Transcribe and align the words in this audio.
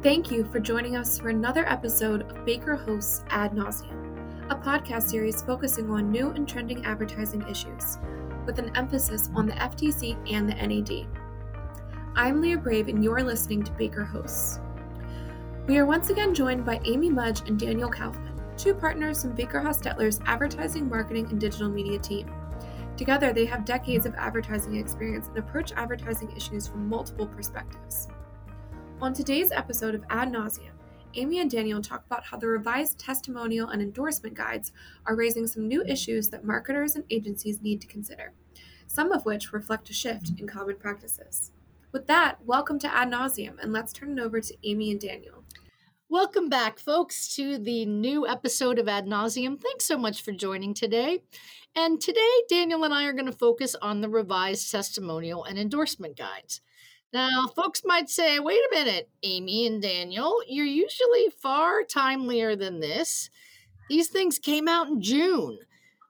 Thank 0.00 0.30
you 0.30 0.44
for 0.44 0.60
joining 0.60 0.94
us 0.94 1.18
for 1.18 1.28
another 1.28 1.68
episode 1.68 2.22
of 2.30 2.44
Baker 2.44 2.76
Hosts 2.76 3.24
Ad 3.30 3.52
Nauseam, 3.52 4.16
a 4.48 4.54
podcast 4.54 5.10
series 5.10 5.42
focusing 5.42 5.90
on 5.90 6.12
new 6.12 6.30
and 6.30 6.46
trending 6.48 6.84
advertising 6.84 7.42
issues, 7.48 7.98
with 8.46 8.60
an 8.60 8.70
emphasis 8.76 9.28
on 9.34 9.46
the 9.46 9.54
FTC 9.54 10.16
and 10.32 10.48
the 10.48 10.54
NAD. 10.54 11.08
I'm 12.14 12.40
Leah 12.40 12.58
Brave, 12.58 12.86
and 12.86 13.02
you're 13.02 13.24
listening 13.24 13.64
to 13.64 13.72
Baker 13.72 14.04
Hosts. 14.04 14.60
We 15.66 15.78
are 15.78 15.84
once 15.84 16.10
again 16.10 16.32
joined 16.32 16.64
by 16.64 16.80
Amy 16.84 17.10
Mudge 17.10 17.48
and 17.48 17.58
Daniel 17.58 17.90
Kaufman, 17.90 18.40
two 18.56 18.74
partners 18.74 19.22
from 19.22 19.32
Baker 19.32 19.60
Hostetler's 19.60 20.20
advertising, 20.26 20.88
marketing, 20.88 21.26
and 21.30 21.40
digital 21.40 21.68
media 21.68 21.98
team. 21.98 22.32
Together, 22.96 23.32
they 23.32 23.46
have 23.46 23.64
decades 23.64 24.06
of 24.06 24.14
advertising 24.14 24.76
experience 24.76 25.26
and 25.26 25.38
approach 25.38 25.72
advertising 25.72 26.30
issues 26.36 26.68
from 26.68 26.88
multiple 26.88 27.26
perspectives. 27.26 28.06
On 29.00 29.12
today's 29.12 29.52
episode 29.52 29.94
of 29.94 30.02
Ad 30.10 30.32
Nauseam, 30.32 30.72
Amy 31.14 31.38
and 31.38 31.48
Daniel 31.48 31.80
talk 31.80 32.04
about 32.06 32.24
how 32.24 32.36
the 32.36 32.48
revised 32.48 32.98
testimonial 32.98 33.68
and 33.68 33.80
endorsement 33.80 34.34
guides 34.34 34.72
are 35.06 35.14
raising 35.14 35.46
some 35.46 35.68
new 35.68 35.84
issues 35.84 36.28
that 36.30 36.42
marketers 36.42 36.96
and 36.96 37.04
agencies 37.08 37.62
need 37.62 37.80
to 37.80 37.86
consider, 37.86 38.32
some 38.88 39.12
of 39.12 39.24
which 39.24 39.52
reflect 39.52 39.88
a 39.88 39.92
shift 39.92 40.32
in 40.40 40.48
common 40.48 40.74
practices. 40.74 41.52
With 41.92 42.08
that, 42.08 42.44
welcome 42.44 42.80
to 42.80 42.92
Ad 42.92 43.08
Nauseam, 43.08 43.60
and 43.62 43.72
let's 43.72 43.92
turn 43.92 44.18
it 44.18 44.20
over 44.20 44.40
to 44.40 44.54
Amy 44.64 44.90
and 44.90 45.00
Daniel. 45.00 45.44
Welcome 46.08 46.48
back, 46.48 46.80
folks, 46.80 47.32
to 47.36 47.56
the 47.56 47.86
new 47.86 48.26
episode 48.26 48.80
of 48.80 48.88
Ad 48.88 49.06
Nauseam. 49.06 49.58
Thanks 49.58 49.84
so 49.84 49.96
much 49.96 50.22
for 50.22 50.32
joining 50.32 50.74
today. 50.74 51.20
And 51.76 52.00
today, 52.00 52.42
Daniel 52.48 52.82
and 52.82 52.92
I 52.92 53.04
are 53.04 53.12
going 53.12 53.26
to 53.26 53.32
focus 53.32 53.76
on 53.80 54.00
the 54.00 54.08
revised 54.08 54.72
testimonial 54.72 55.44
and 55.44 55.56
endorsement 55.56 56.16
guides. 56.16 56.62
Now, 57.12 57.46
folks 57.56 57.82
might 57.84 58.10
say, 58.10 58.38
wait 58.38 58.60
a 58.60 58.74
minute, 58.74 59.08
Amy 59.22 59.66
and 59.66 59.80
Daniel, 59.80 60.42
you're 60.46 60.66
usually 60.66 61.30
far 61.40 61.82
timelier 61.82 62.58
than 62.58 62.80
this. 62.80 63.30
These 63.88 64.08
things 64.08 64.38
came 64.38 64.68
out 64.68 64.88
in 64.88 65.00
June. 65.00 65.58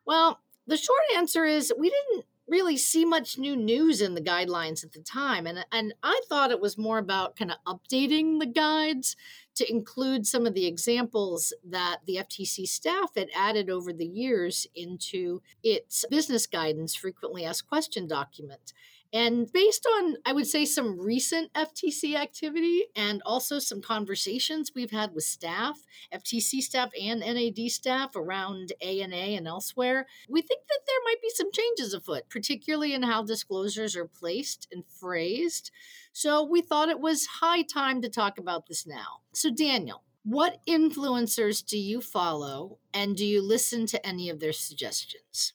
Well, 0.05 0.41
the 0.67 0.77
short 0.77 1.01
answer 1.17 1.45
is 1.45 1.73
we 1.79 1.91
didn't 1.91 2.25
really 2.49 2.77
see 2.77 3.05
much 3.05 3.39
new 3.39 3.55
news 3.55 4.01
in 4.01 4.15
the 4.15 4.21
guidelines 4.21 4.83
at 4.83 4.93
the 4.93 5.01
time. 5.01 5.47
And, 5.47 5.65
and 5.71 5.95
I 6.03 6.21
thought 6.29 6.51
it 6.51 6.61
was 6.61 6.79
more 6.79 6.99
about 6.99 7.37
kind 7.37 7.53
of 7.53 7.59
updating 7.67 8.41
the 8.41 8.47
guides 8.47 9.17
to 9.57 9.71
include 9.71 10.27
some 10.27 10.47
of 10.47 10.55
the 10.55 10.67
examples 10.67 11.53
that 11.65 11.99
the 12.07 12.17
FTC 12.17 12.67
staff 12.67 13.11
had 13.17 13.29
added 13.35 13.69
over 13.69 13.93
the 13.93 14.07
years 14.07 14.67
into 14.75 15.43
its 15.63 16.05
business 16.11 16.47
guidance 16.47 16.95
frequently 16.95 17.45
asked 17.45 17.69
question 17.69 18.07
document. 18.07 18.73
And 19.13 19.51
based 19.51 19.87
on, 19.87 20.17
I 20.27 20.33
would 20.33 20.47
say, 20.47 20.67
some 20.67 21.01
recent 21.01 21.53
FTC 21.55 22.15
activity 22.15 22.87
and 22.95 23.23
also 23.25 23.59
some 23.59 23.81
conversations 23.81 24.73
we've 24.75 24.91
had 24.91 25.15
with 25.15 25.25
staff, 25.25 25.79
FTC 26.13 26.61
staff 26.61 26.91
and 27.01 27.21
NAD 27.21 27.71
staff 27.71 28.15
around 28.15 28.73
ANA 28.83 29.17
and 29.17 29.49
elsewhere, 29.49 30.07
we 30.29 30.43
think 30.43 30.63
that 30.69 30.81
there 30.87 31.05
might 31.05 31.23
be 31.23 31.31
some 31.31 31.51
changes 31.51 31.95
afoot, 31.95 32.29
particularly 32.29 32.93
in 32.93 33.03
how 33.03 33.23
disclosures 33.23 33.97
are 33.97 34.07
placed 34.07 34.69
and 34.71 34.85
phrased. 34.87 35.71
So 36.13 36.45
we 36.45 36.61
thought 36.61 36.91
it 36.91 37.01
was 37.01 37.27
high 37.41 37.63
time 37.63 38.03
to 38.03 38.11
talk 38.11 38.39
about 38.39 38.67
this 38.67 38.87
now. 38.87 39.21
So, 39.33 39.51
Daniel, 39.51 40.03
what 40.23 40.59
influencers 40.69 41.65
do 41.65 41.79
you 41.79 42.03
follow 42.03 42.79
and 42.93 43.17
do 43.17 43.25
you 43.25 43.41
listen 43.41 43.87
to 43.87 44.07
any 44.07 44.29
of 44.29 44.41
their 44.41 44.53
suggestions? 44.53 45.55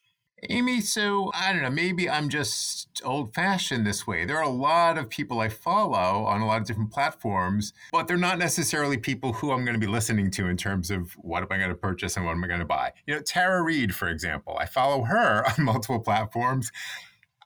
Amy, 0.49 0.81
so 0.81 1.31
I 1.33 1.53
don't 1.53 1.61
know, 1.61 1.69
maybe 1.69 2.09
I'm 2.09 2.29
just 2.29 3.01
old 3.03 3.33
fashioned 3.33 3.85
this 3.85 4.05
way. 4.05 4.25
There 4.25 4.37
are 4.37 4.43
a 4.43 4.49
lot 4.49 4.97
of 4.97 5.09
people 5.09 5.39
I 5.39 5.49
follow 5.49 6.25
on 6.25 6.41
a 6.41 6.45
lot 6.45 6.61
of 6.61 6.67
different 6.67 6.91
platforms, 6.91 7.73
but 7.91 8.07
they're 8.07 8.17
not 8.17 8.37
necessarily 8.37 8.97
people 8.97 9.33
who 9.33 9.51
I'm 9.51 9.63
going 9.65 9.79
to 9.79 9.85
be 9.85 9.91
listening 9.91 10.31
to 10.31 10.47
in 10.47 10.57
terms 10.57 10.91
of 10.91 11.11
what 11.13 11.43
am 11.43 11.49
I 11.51 11.57
going 11.57 11.69
to 11.69 11.75
purchase 11.75 12.17
and 12.17 12.25
what 12.25 12.31
am 12.33 12.43
I 12.43 12.47
going 12.47 12.59
to 12.59 12.65
buy. 12.65 12.91
You 13.05 13.15
know, 13.15 13.21
Tara 13.21 13.61
Reid, 13.61 13.95
for 13.95 14.09
example, 14.09 14.57
I 14.59 14.65
follow 14.65 15.03
her 15.03 15.45
on 15.57 15.65
multiple 15.65 15.99
platforms. 15.99 16.71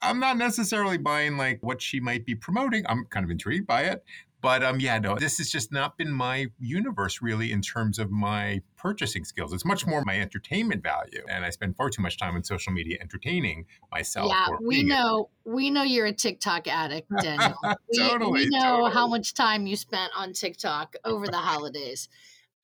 I'm 0.01 0.19
not 0.19 0.37
necessarily 0.37 0.97
buying 0.97 1.37
like 1.37 1.59
what 1.61 1.81
she 1.81 1.99
might 1.99 2.25
be 2.25 2.35
promoting. 2.35 2.85
I'm 2.87 3.05
kind 3.05 3.23
of 3.23 3.31
intrigued 3.31 3.65
by 3.65 3.83
it, 3.83 4.03
but 4.41 4.63
um, 4.63 4.79
yeah, 4.79 4.99
no, 4.99 5.15
this 5.15 5.39
has 5.39 5.49
just 5.49 5.71
not 5.71 5.97
been 5.97 6.11
my 6.11 6.47
universe 6.59 7.21
really 7.21 7.51
in 7.51 7.61
terms 7.61 7.97
of 7.97 8.11
my 8.11 8.61
purchasing 8.77 9.25
skills. 9.25 9.51
It's 9.51 9.65
much 9.65 9.87
more 9.87 10.03
my 10.05 10.19
entertainment 10.19 10.83
value, 10.83 11.23
and 11.29 11.43
I 11.43 11.49
spend 11.49 11.75
far 11.75 11.89
too 11.89 12.01
much 12.01 12.17
time 12.17 12.35
on 12.35 12.43
social 12.43 12.71
media 12.71 12.97
entertaining 13.01 13.65
myself. 13.91 14.29
Yeah, 14.29 14.57
we 14.61 14.83
know 14.83 15.29
it. 15.45 15.51
we 15.51 15.69
know 15.69 15.83
you're 15.83 16.05
a 16.05 16.13
TikTok 16.13 16.67
addict, 16.67 17.11
Daniel. 17.21 17.57
totally, 17.97 18.31
we, 18.31 18.39
we 18.43 18.49
know 18.49 18.59
totally. 18.59 18.91
how 18.91 19.07
much 19.07 19.33
time 19.33 19.65
you 19.65 19.75
spent 19.75 20.11
on 20.15 20.33
TikTok 20.33 20.95
over 21.03 21.25
the 21.27 21.37
holidays. 21.37 22.07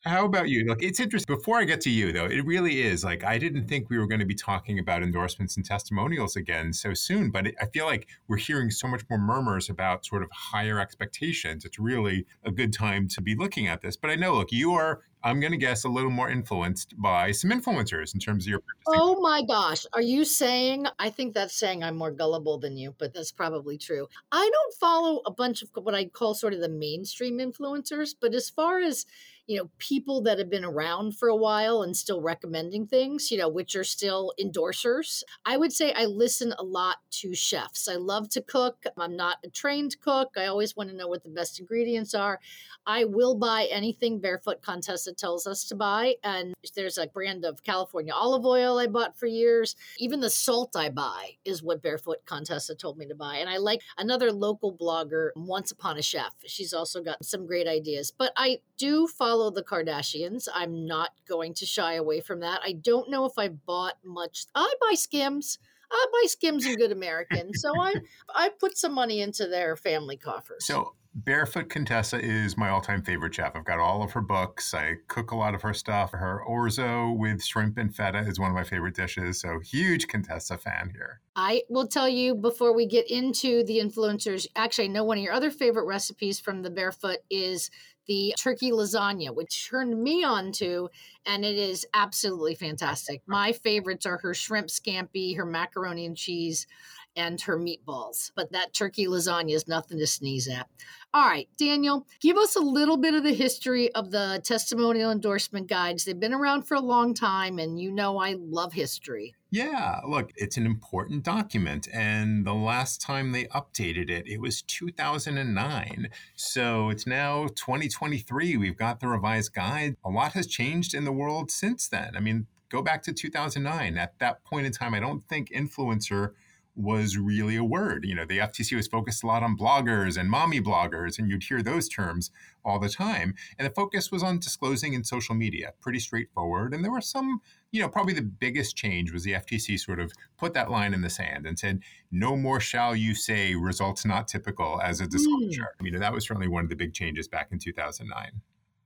How 0.06 0.26
about 0.26 0.50
you? 0.50 0.66
Look, 0.66 0.84
it's 0.84 1.00
interesting. 1.00 1.34
Before 1.34 1.60
I 1.60 1.64
get 1.64 1.80
to 1.82 1.90
you, 1.90 2.12
though, 2.12 2.26
it 2.26 2.46
really 2.46 2.82
is 2.82 3.06
like 3.06 3.24
I 3.24 3.38
didn't 3.38 3.68
think 3.68 3.90
we 3.90 3.98
were 3.98 4.08
going 4.08 4.20
to 4.20 4.26
be 4.26 4.36
talking 4.36 4.80
about 4.80 5.02
endorsements 5.02 5.56
and 5.56 5.66
testimonials 5.66 6.36
again 6.36 6.74
so 6.74 6.94
soon, 6.94 7.32
but 7.32 7.48
it, 7.48 7.56
I 7.62 7.68
feel 7.68 7.86
like 7.86 8.08
we're 8.28 8.38
hearing 8.38 8.70
so 8.70 8.88
much 8.88 9.04
more 9.10 9.20
murmurs 9.20 9.70
about 9.70 10.06
sort 10.06 10.22
of 10.22 10.30
higher 10.32 10.78
expectations. 10.78 11.64
It's 11.64 11.80
really 11.80 12.26
a 12.44 12.52
good 12.52 12.74
time 12.74 13.08
to 13.10 13.22
be 13.22 13.34
looking 13.36 13.68
at 13.68 13.82
this. 13.82 13.96
But 13.96 14.12
I 14.12 14.16
know, 14.16 14.34
look, 14.34 14.52
you 14.52 14.74
are 14.74 15.04
I'm 15.26 15.40
going 15.40 15.52
to 15.52 15.58
guess 15.58 15.86
a 15.86 15.90
little 15.90 16.10
more 16.10 16.30
influenced 16.30 16.96
by 17.02 17.32
some 17.32 17.50
influencers 17.50 18.14
in 18.14 18.20
terms 18.20 18.44
of 18.44 18.50
your. 18.50 18.60
Oh 18.88 19.22
my 19.22 19.42
gosh. 19.42 19.86
Are 19.94 20.02
you 20.02 20.26
saying? 20.26 20.86
I 21.00 21.10
think 21.10 21.34
that's 21.34 21.56
saying 21.56 21.82
I'm 21.82 21.96
more 21.96 22.12
gullible 22.12 22.58
than 22.60 22.76
you, 22.76 22.94
but 22.98 23.14
that's 23.14 23.32
probably 23.32 23.78
true. 23.78 24.08
I 24.34 24.50
don't 24.52 24.74
follow 24.76 25.22
a 25.26 25.32
bunch 25.32 25.62
of 25.62 25.70
what 25.76 25.96
I 25.96 26.06
call 26.06 26.34
sort 26.34 26.54
of 26.54 26.60
the 26.60 26.68
mainstream 26.68 27.38
influencers, 27.38 28.14
but 28.20 28.34
as 28.34 28.50
far 28.50 28.80
as 28.80 29.06
you 29.48 29.58
know 29.58 29.70
people 29.78 30.22
that 30.22 30.40
have 30.40 30.50
been 30.50 30.64
around 30.64 31.18
for 31.18 31.28
a 31.28 31.36
while 31.36 31.82
and 31.84 31.96
still 31.96 32.22
recommending 32.22 32.88
things 32.88 33.32
you 33.32 33.38
know 33.38 33.50
which 33.50 33.76
are 33.76 33.84
still 33.84 34.34
endorsers. 34.40 35.24
I 35.46 35.58
would 35.58 35.74
say 35.74 35.94
i 35.94 36.06
listen 36.06 36.54
a 36.58 36.64
lot 36.64 36.98
to 37.12 37.36
chefs. 37.36 37.88
I 37.88 37.96
love 37.96 38.30
to 38.30 38.42
cook. 38.42 38.84
I'm 38.98 39.16
not 39.16 39.38
a 39.44 39.50
trained 39.50 40.00
cook. 40.02 40.32
I 40.38 40.46
always 40.46 40.76
want 40.76 40.90
to 40.90 40.96
know 40.96 41.08
what 41.08 41.24
the 41.24 41.30
best 41.30 41.60
ingredients 41.60 42.14
are. 42.14 42.40
I 42.86 43.06
will 43.06 43.36
buy 43.36 43.68
anything 43.72 44.20
barefoot 44.20 44.62
contessa 44.62 45.14
tells 45.14 45.48
us 45.48 45.64
to 45.66 45.76
buy 45.76 46.16
and 46.24 46.54
there's 46.76 46.98
a 46.98 47.08
brand 47.08 47.46
of 47.46 47.64
california 47.64 48.14
olive 48.14 48.46
oil 48.46 48.80
i 48.80 48.88
bought 48.88 49.18
for 49.18 49.28
years. 49.28 49.76
Even 49.98 50.20
the 50.22 50.30
salt 50.30 50.76
i 50.76 50.90
buy 50.90 51.32
is 51.46 51.62
what 51.62 51.82
barefoot 51.82 52.26
contessa 52.26 52.76
told 52.76 52.98
me 52.98 53.06
to 53.08 53.16
buy 53.16 53.38
and 53.38 53.50
i 53.50 53.58
like 53.58 53.82
another 53.98 54.32
local 54.32 54.74
blogger 54.74 55.30
once 55.36 55.72
upon 55.72 55.98
a 55.98 56.02
chef. 56.02 56.34
She's 56.46 56.74
also 56.74 57.02
got 57.02 57.24
some 57.24 57.46
great 57.46 57.68
ideas. 57.68 58.12
But 58.18 58.32
i 58.38 58.60
do 58.78 59.08
follow 59.08 59.33
the 59.52 59.64
Kardashians. 59.64 60.48
I'm 60.54 60.86
not 60.86 61.12
going 61.28 61.54
to 61.56 61.66
shy 61.66 61.94
away 61.94 62.22
from 62.22 62.40
that. 62.42 62.62
I 62.64 62.74
don't 62.74 63.10
know 63.10 63.26
if 63.26 63.34
I 63.38 63.50
bought 63.50 63.96
much. 64.04 64.46
I 64.56 64.74
buy 64.82 64.96
Skims. 64.96 65.60
I 65.92 66.06
buy 66.12 66.28
Skims 66.28 66.66
and 66.66 66.78
Good 66.78 66.92
American. 66.92 67.54
So 67.54 67.80
I 67.80 67.96
I 68.34 68.50
put 68.60 68.78
some 68.78 68.94
money 68.94 69.22
into 69.22 69.48
their 69.48 69.76
family 69.76 70.18
coffers. 70.18 70.66
So 70.66 70.96
Barefoot 71.16 71.70
Contessa 71.70 72.20
is 72.20 72.58
my 72.58 72.70
all-time 72.70 73.04
favorite 73.04 73.36
chef. 73.36 73.56
I've 73.56 73.66
got 73.66 73.78
all 73.78 74.02
of 74.02 74.14
her 74.14 74.22
books. 74.22 74.74
I 74.74 74.96
cook 75.08 75.30
a 75.30 75.36
lot 75.36 75.54
of 75.54 75.62
her 75.62 75.74
stuff. 75.74 76.12
Her 76.12 76.42
orzo 76.50 77.16
with 77.16 77.44
shrimp 77.44 77.78
and 77.78 77.96
feta 77.96 78.20
is 78.20 78.40
one 78.40 78.50
of 78.50 78.56
my 78.56 78.64
favorite 78.64 78.96
dishes. 78.96 79.40
So 79.40 79.60
huge 79.60 80.08
Contessa 80.08 80.58
fan 80.58 80.90
here. 80.92 81.22
I 81.36 81.64
will 81.70 81.88
tell 81.88 82.10
you 82.10 82.34
before 82.34 82.74
we 82.74 82.88
get 82.88 83.12
into 83.12 83.64
the 83.64 83.78
influencers. 83.78 84.48
Actually, 84.56 84.86
I 84.86 84.88
know 84.88 85.04
one 85.04 85.20
of 85.20 85.24
your 85.24 85.34
other 85.34 85.52
favorite 85.52 85.86
recipes 85.86 86.40
from 86.40 86.64
the 86.64 86.72
Barefoot 86.72 87.20
is 87.30 87.70
the 88.08 88.34
turkey 88.38 88.72
lasagna, 88.72 89.34
which 89.34 89.70
turned 89.70 90.02
me 90.02 90.24
on 90.24 90.52
to, 90.54 90.90
and 91.26 91.46
it 91.46 91.58
is 91.58 91.86
absolutely 91.94 92.56
fantastic. 92.56 93.22
My 93.26 93.52
favorites 93.52 94.06
are 94.06 94.18
her 94.18 94.34
shrimp 94.34 94.68
scampi, 94.68 95.38
her 95.38 95.46
macaroni 95.46 96.06
and 96.06 96.18
cheese, 96.18 96.68
and 97.16 97.40
her 97.42 97.58
meatballs. 97.58 98.32
But 98.36 98.52
that 98.52 98.74
turkey 98.74 99.08
lasagna 99.08 99.54
is 99.54 99.68
nothing 99.68 99.98
to 100.00 100.08
sneeze 100.08 100.48
at. 100.48 100.68
All 101.14 101.28
right, 101.28 101.48
Daniel, 101.58 102.08
give 102.22 102.38
us 102.38 102.56
a 102.56 102.60
little 102.60 102.98
bit 102.98 103.14
of 103.14 103.24
the 103.24 103.34
history 103.34 103.94
of 103.94 104.10
the 104.10 104.42
testimonial 104.44 105.12
endorsement 105.12 105.68
guides. 105.68 106.06
They've 106.06 106.20
been 106.20 106.34
around 106.34 106.64
for 106.64 106.74
a 106.74 106.82
long 106.82 107.14
time, 107.14 107.60
and 107.60 107.80
you 107.80 107.92
know 107.92 108.18
I 108.18 108.36
love 108.40 108.74
history. 108.74 109.36
Yeah, 109.52 110.00
look, 110.08 110.32
it's 110.36 110.58
an 110.58 110.66
important 110.66 111.24
document. 111.24 111.88
And 111.94 112.44
the 112.48 112.56
last 112.56 113.00
time 113.00 113.32
they 113.32 113.46
updated 113.46 114.10
it, 114.10 114.28
it 114.28 114.42
was 114.42 114.64
2009. 114.64 116.10
So 116.36 116.90
it's 116.90 117.06
now 117.06 117.46
2023. 117.50 118.58
We've 118.58 118.76
got 118.76 119.00
the 119.00 119.08
revised 119.08 119.54
guide. 119.54 119.96
A 120.04 120.10
lot 120.10 120.34
has 120.34 120.48
changed 120.48 120.96
in 120.96 121.06
the 121.06 121.12
world 121.12 121.52
since 121.52 121.88
then. 121.88 122.14
I 122.16 122.20
mean, 122.20 122.48
go 122.70 122.82
back 122.82 123.04
to 123.04 123.14
2009. 123.14 123.96
At 123.96 124.18
that 124.18 124.44
point 124.44 124.66
in 124.66 124.72
time, 124.72 124.96
I 124.96 125.00
don't 125.00 125.24
think 125.24 125.52
influencer 125.52 126.32
was 126.76 127.18
really 127.18 127.56
a 127.56 127.64
word. 127.64 128.06
You 128.06 128.16
know, 128.16 128.26
the 128.26 128.40
FTC 128.40 128.76
was 128.76 128.88
focused 128.88 129.24
a 129.24 129.28
lot 129.28 129.44
on 129.44 129.58
bloggers 129.58 130.18
and 130.18 130.30
mommy 130.30 130.60
bloggers, 130.60 131.20
and 131.20 131.30
you'd 131.30 131.44
hear 131.44 131.62
those 131.62 131.88
terms 131.88 132.32
all 132.66 132.80
the 132.80 132.90
time. 132.90 133.36
And 133.60 133.68
the 133.68 133.74
focus 133.74 134.12
was 134.12 134.24
on 134.24 134.40
disclosing 134.40 134.94
in 134.94 135.04
social 135.04 135.36
media, 135.36 135.74
pretty 135.82 136.00
straightforward. 136.00 136.74
And 136.74 136.84
there 136.84 136.92
were 136.92 137.02
some, 137.02 137.42
you 137.72 137.82
know, 137.82 137.90
probably 137.90 138.14
the 138.14 138.22
biggest 138.22 138.76
change 138.76 139.12
was 139.12 139.24
the 139.24 139.34
FTC 139.34 139.80
sort 139.80 140.00
of 140.00 140.12
put 140.38 140.54
that 140.54 140.72
line 140.72 140.94
in 140.94 141.02
the 141.02 141.10
sand 141.10 141.46
and 141.46 141.60
said, 141.60 141.82
no 142.12 142.36
more 142.36 142.60
shall 142.60 142.96
you 142.96 143.14
say 143.14 143.56
results 143.56 144.06
not 144.06 144.28
typical 144.28 144.82
as 144.82 145.00
a 145.02 145.08
disclosure. 145.08 145.76
Mm. 145.82 145.86
You 145.86 145.92
know, 145.92 146.00
that 146.00 146.14
was 146.14 146.26
certainly 146.26 146.48
one 146.48 146.64
of 146.64 146.70
the 146.70 146.76
big 146.76 146.94
changes 146.94 147.28
back 147.28 147.50
in 147.52 147.60
2009. 147.60 148.42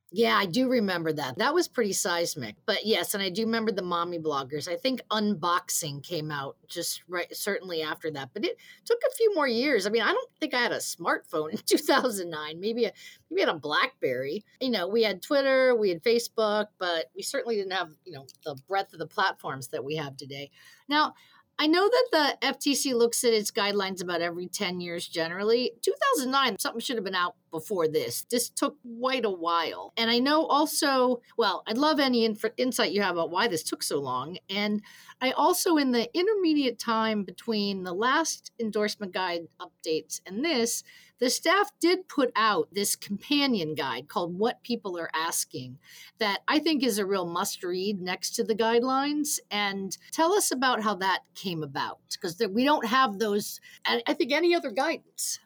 Yeah, 0.09 0.37
I 0.37 0.45
do 0.45 0.69
remember 0.69 1.11
that. 1.11 1.37
That 1.37 1.53
was 1.53 1.67
pretty 1.67 1.91
seismic. 1.91 2.55
But 2.65 2.85
yes, 2.85 3.13
and 3.13 3.21
I 3.21 3.29
do 3.29 3.43
remember 3.43 3.73
the 3.73 3.81
mommy 3.81 4.17
bloggers. 4.19 4.71
I 4.71 4.77
think 4.77 5.01
unboxing 5.11 6.01
came 6.01 6.31
out 6.31 6.55
just 6.65 7.03
right 7.09 7.27
certainly 7.35 7.81
after 7.81 8.09
that. 8.11 8.29
But 8.33 8.45
it 8.45 8.57
took 8.85 8.99
a 9.05 9.15
few 9.15 9.35
more 9.35 9.49
years. 9.49 9.85
I 9.85 9.89
mean, 9.89 10.03
I 10.03 10.13
don't 10.13 10.29
think 10.39 10.53
I 10.53 10.61
had 10.61 10.71
a 10.71 10.77
smartphone 10.77 11.49
in 11.51 11.57
2009. 11.57 12.59
Maybe 12.59 12.85
a 12.85 12.93
maybe 13.29 13.41
had 13.41 13.49
a 13.49 13.59
BlackBerry. 13.59 14.45
You 14.61 14.69
know, 14.69 14.87
we 14.87 15.03
had 15.03 15.21
Twitter, 15.21 15.75
we 15.75 15.89
had 15.89 16.01
Facebook, 16.03 16.67
but 16.79 17.11
we 17.13 17.21
certainly 17.21 17.57
didn't 17.57 17.73
have, 17.73 17.89
you 18.05 18.13
know, 18.13 18.25
the 18.45 18.55
breadth 18.69 18.93
of 18.93 18.99
the 18.99 19.07
platforms 19.07 19.67
that 19.69 19.83
we 19.83 19.97
have 19.97 20.15
today. 20.15 20.51
Now, 20.87 21.15
I 21.59 21.65
know 21.65 21.89
that 21.89 22.37
the 22.41 22.47
FTC 22.47 22.93
looks 22.93 23.23
at 23.23 23.33
its 23.33 23.49
guidelines 23.49 24.03
about 24.03 24.21
every 24.21 24.47
10 24.47 24.79
years 24.79 25.07
generally. 25.07 25.71
2009, 25.81 26.59
something 26.59 26.79
should 26.79 26.97
have 26.97 27.03
been 27.03 27.15
out 27.15 27.35
before 27.49 27.87
this. 27.87 28.25
This 28.29 28.49
took 28.49 28.77
quite 28.99 29.25
a 29.25 29.31
while. 29.31 29.91
And 29.97 30.11
I 30.11 30.19
know 30.19 30.45
also, 30.45 31.21
well, 31.35 31.63
I'd 31.65 31.79
love 31.79 31.99
any 31.99 32.25
inf- 32.25 32.45
insight 32.57 32.91
you 32.91 33.01
have 33.01 33.15
about 33.15 33.31
why 33.31 33.47
this 33.47 33.63
took 33.63 33.81
so 33.81 33.99
long. 33.99 34.37
And 34.51 34.83
I 35.19 35.31
also, 35.31 35.77
in 35.77 35.91
the 35.91 36.07
intermediate 36.15 36.77
time 36.77 37.23
between 37.23 37.83
the 37.83 37.93
last 37.93 38.51
endorsement 38.59 39.13
guide 39.13 39.47
updates 39.59 40.21
and 40.27 40.45
this, 40.45 40.83
the 41.19 41.29
staff 41.29 41.71
did 41.79 42.07
put 42.07 42.31
out 42.35 42.69
this 42.71 42.95
companion 42.95 43.75
guide 43.75 44.07
called 44.07 44.37
What 44.37 44.63
People 44.63 44.97
Are 44.97 45.09
Asking 45.13 45.77
that 46.19 46.39
I 46.47 46.59
think 46.59 46.83
is 46.83 46.97
a 46.97 47.05
real 47.05 47.25
must 47.25 47.63
read 47.63 48.01
next 48.01 48.31
to 48.35 48.43
the 48.43 48.55
guidelines. 48.55 49.39
And 49.49 49.97
tell 50.11 50.33
us 50.33 50.51
about 50.51 50.83
how 50.83 50.95
that 50.95 51.21
came 51.35 51.63
about 51.63 51.99
because 52.11 52.41
we 52.51 52.63
don't 52.63 52.85
have 52.85 53.19
those, 53.19 53.59
I 53.85 54.13
think, 54.13 54.31
any 54.31 54.55
other 54.55 54.71
guidance. 54.71 55.39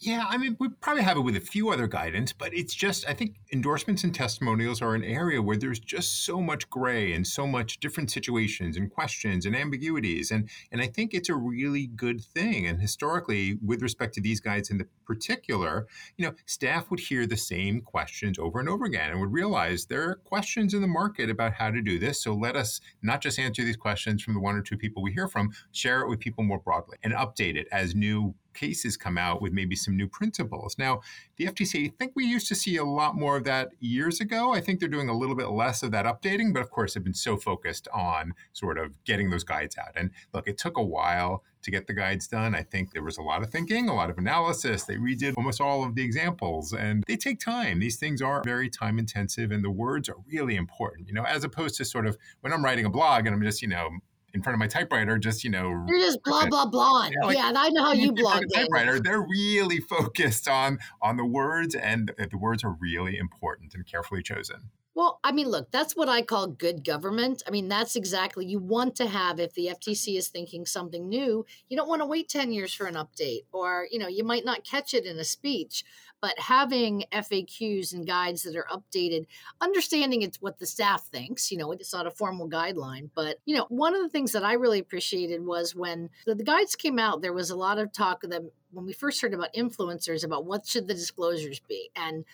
Yeah, 0.00 0.26
I 0.28 0.36
mean, 0.36 0.56
we 0.58 0.68
probably 0.68 1.02
have 1.02 1.16
it 1.16 1.20
with 1.20 1.36
a 1.36 1.40
few 1.40 1.70
other 1.70 1.86
guidance, 1.86 2.32
but 2.32 2.52
it's 2.52 2.74
just, 2.74 3.08
I 3.08 3.14
think 3.14 3.36
endorsements 3.52 4.04
and 4.04 4.14
testimonials 4.14 4.82
are 4.82 4.94
an 4.94 5.04
area 5.04 5.40
where 5.40 5.56
there's 5.56 5.78
just 5.78 6.24
so 6.26 6.42
much 6.42 6.68
gray 6.68 7.12
and 7.14 7.26
so 7.26 7.46
much 7.46 7.80
different 7.80 8.10
situations 8.10 8.76
and 8.76 8.90
questions 8.90 9.46
and 9.46 9.56
ambiguities. 9.56 10.30
And, 10.30 10.50
and 10.72 10.82
I 10.82 10.88
think 10.88 11.14
it's 11.14 11.28
a 11.30 11.34
really 11.34 11.86
good 11.86 12.22
thing. 12.22 12.66
And 12.66 12.80
historically, 12.80 13.56
with 13.64 13.80
respect 13.82 14.14
to 14.14 14.20
these 14.20 14.40
guides 14.40 14.68
in 14.68 14.78
the 14.78 14.88
particular, 15.06 15.86
you 16.18 16.26
know, 16.26 16.34
staff 16.44 16.90
would 16.90 17.00
hear 17.00 17.26
the 17.26 17.36
same 17.36 17.80
questions 17.80 18.38
over 18.38 18.60
and 18.60 18.68
over 18.68 18.84
again 18.84 19.10
and 19.10 19.20
would 19.20 19.32
realize 19.32 19.86
there 19.86 20.10
are 20.10 20.16
questions 20.16 20.74
in 20.74 20.82
the 20.82 20.88
market 20.88 21.30
about 21.30 21.54
how 21.54 21.70
to 21.70 21.80
do 21.80 21.98
this. 21.98 22.20
So 22.20 22.34
let 22.34 22.56
us 22.56 22.80
not 23.00 23.22
just 23.22 23.38
answer 23.38 23.62
these 23.62 23.76
questions 23.76 24.22
from 24.22 24.34
the 24.34 24.40
one 24.40 24.56
or 24.56 24.60
two 24.60 24.76
people 24.76 25.02
we 25.02 25.12
hear 25.12 25.28
from, 25.28 25.52
share 25.72 26.02
it 26.02 26.08
with 26.08 26.18
people 26.18 26.44
more 26.44 26.58
broadly 26.58 26.98
and 27.02 27.14
update 27.14 27.56
it 27.56 27.68
as 27.72 27.94
new 27.94 28.34
cases 28.54 28.96
come 28.96 29.18
out 29.18 29.42
with 29.42 29.52
maybe 29.52 29.76
some 29.76 29.96
new 29.96 30.08
principles. 30.08 30.76
Now, 30.78 31.00
the 31.36 31.46
FTC, 31.46 31.86
I 31.86 31.92
think 31.98 32.12
we 32.14 32.24
used 32.24 32.48
to 32.48 32.54
see 32.54 32.76
a 32.76 32.84
lot 32.84 33.16
more 33.16 33.36
of 33.36 33.44
that 33.44 33.70
years 33.80 34.20
ago. 34.20 34.54
I 34.54 34.60
think 34.60 34.80
they're 34.80 34.88
doing 34.88 35.08
a 35.08 35.16
little 35.16 35.36
bit 35.36 35.50
less 35.50 35.82
of 35.82 35.90
that 35.92 36.06
updating, 36.06 36.52
but 36.52 36.62
of 36.62 36.70
course, 36.70 36.94
they've 36.94 37.04
been 37.04 37.14
so 37.14 37.36
focused 37.36 37.88
on 37.92 38.34
sort 38.52 38.78
of 38.78 38.92
getting 39.04 39.30
those 39.30 39.44
guides 39.44 39.76
out. 39.76 39.92
And 39.96 40.10
look, 40.32 40.48
it 40.48 40.58
took 40.58 40.76
a 40.76 40.82
while 40.82 41.42
to 41.64 41.70
get 41.70 41.86
the 41.86 41.94
guides 41.94 42.28
done. 42.28 42.54
I 42.54 42.62
think 42.62 42.92
there 42.92 43.02
was 43.02 43.18
a 43.18 43.22
lot 43.22 43.42
of 43.42 43.50
thinking, 43.50 43.88
a 43.88 43.94
lot 43.94 44.10
of 44.10 44.18
analysis. 44.18 44.84
They 44.84 44.96
redid 44.96 45.34
almost 45.36 45.60
all 45.60 45.82
of 45.82 45.94
the 45.94 46.04
examples 46.04 46.72
and 46.72 47.02
they 47.06 47.16
take 47.16 47.40
time. 47.40 47.80
These 47.80 47.96
things 47.96 48.22
are 48.22 48.42
very 48.44 48.70
time 48.70 48.98
intensive 48.98 49.50
and 49.50 49.64
the 49.64 49.70
words 49.70 50.08
are 50.08 50.16
really 50.26 50.56
important, 50.56 51.08
you 51.08 51.14
know, 51.14 51.24
as 51.24 51.42
opposed 51.42 51.76
to 51.76 51.84
sort 51.84 52.06
of 52.06 52.16
when 52.42 52.52
I'm 52.52 52.64
writing 52.64 52.84
a 52.84 52.90
blog 52.90 53.26
and 53.26 53.34
I'm 53.34 53.42
just, 53.42 53.62
you 53.62 53.68
know, 53.68 53.88
in 54.34 54.42
front 54.42 54.54
of 54.54 54.58
my 54.60 54.66
typewriter, 54.66 55.16
just 55.16 55.44
you 55.44 55.50
know, 55.50 55.84
you're 55.88 56.00
just 56.00 56.22
blah 56.24 56.46
blah 56.46 56.66
blah. 56.66 57.06
Yeah, 57.06 57.26
like, 57.26 57.36
yeah 57.36 57.52
I 57.54 57.70
know 57.70 57.84
how 57.84 57.92
you 57.92 58.12
blog. 58.12 58.42
Typewriter, 58.52 59.00
they're 59.00 59.22
really 59.22 59.78
focused 59.78 60.48
on 60.48 60.78
on 61.00 61.16
the 61.16 61.24
words, 61.24 61.74
and 61.74 62.12
the 62.18 62.38
words 62.38 62.64
are 62.64 62.76
really 62.80 63.16
important 63.16 63.74
and 63.74 63.86
carefully 63.86 64.22
chosen. 64.22 64.70
Well, 64.96 65.18
I 65.24 65.32
mean, 65.32 65.48
look, 65.48 65.72
that's 65.72 65.96
what 65.96 66.08
I 66.08 66.22
call 66.22 66.46
good 66.46 66.84
government. 66.84 67.42
I 67.48 67.50
mean, 67.50 67.68
that's 67.68 67.96
exactly 67.96 68.46
you 68.46 68.60
want 68.60 68.94
to 68.96 69.08
have 69.08 69.40
if 69.40 69.52
the 69.54 69.66
FTC 69.74 70.16
is 70.16 70.28
thinking 70.28 70.66
something 70.66 71.08
new, 71.08 71.44
you 71.68 71.76
don't 71.76 71.88
want 71.88 72.00
to 72.02 72.06
wait 72.06 72.28
10 72.28 72.52
years 72.52 72.72
for 72.72 72.86
an 72.86 72.94
update 72.94 73.42
or, 73.50 73.88
you 73.90 73.98
know, 73.98 74.06
you 74.06 74.22
might 74.22 74.44
not 74.44 74.64
catch 74.64 74.94
it 74.94 75.04
in 75.04 75.18
a 75.18 75.24
speech, 75.24 75.84
but 76.24 76.38
having 76.38 77.04
FAQs 77.12 77.92
and 77.92 78.06
guides 78.06 78.44
that 78.44 78.56
are 78.56 78.66
updated, 78.72 79.26
understanding 79.60 80.22
it's 80.22 80.40
what 80.40 80.58
the 80.58 80.64
staff 80.64 81.02
thinks, 81.08 81.52
you 81.52 81.58
know, 81.58 81.70
it's 81.70 81.92
not 81.92 82.06
a 82.06 82.10
formal 82.10 82.48
guideline, 82.48 83.10
but, 83.14 83.40
you 83.44 83.54
know, 83.54 83.66
one 83.68 83.94
of 83.94 84.00
the 84.00 84.08
things 84.08 84.32
that 84.32 84.42
I 84.42 84.54
really 84.54 84.78
appreciated 84.78 85.44
was 85.44 85.74
when 85.74 86.08
the, 86.24 86.34
the 86.34 86.42
guides 86.42 86.76
came 86.76 86.98
out, 86.98 87.20
there 87.20 87.34
was 87.34 87.50
a 87.50 87.56
lot 87.56 87.78
of 87.78 87.92
talk 87.92 88.24
of 88.24 88.30
them 88.30 88.50
when 88.72 88.86
we 88.86 88.94
first 88.94 89.20
heard 89.20 89.34
about 89.34 89.52
influencers 89.52 90.24
about 90.24 90.46
what 90.46 90.66
should 90.66 90.88
the 90.88 90.94
disclosures 90.94 91.60
be. 91.60 91.90
And 91.94 92.24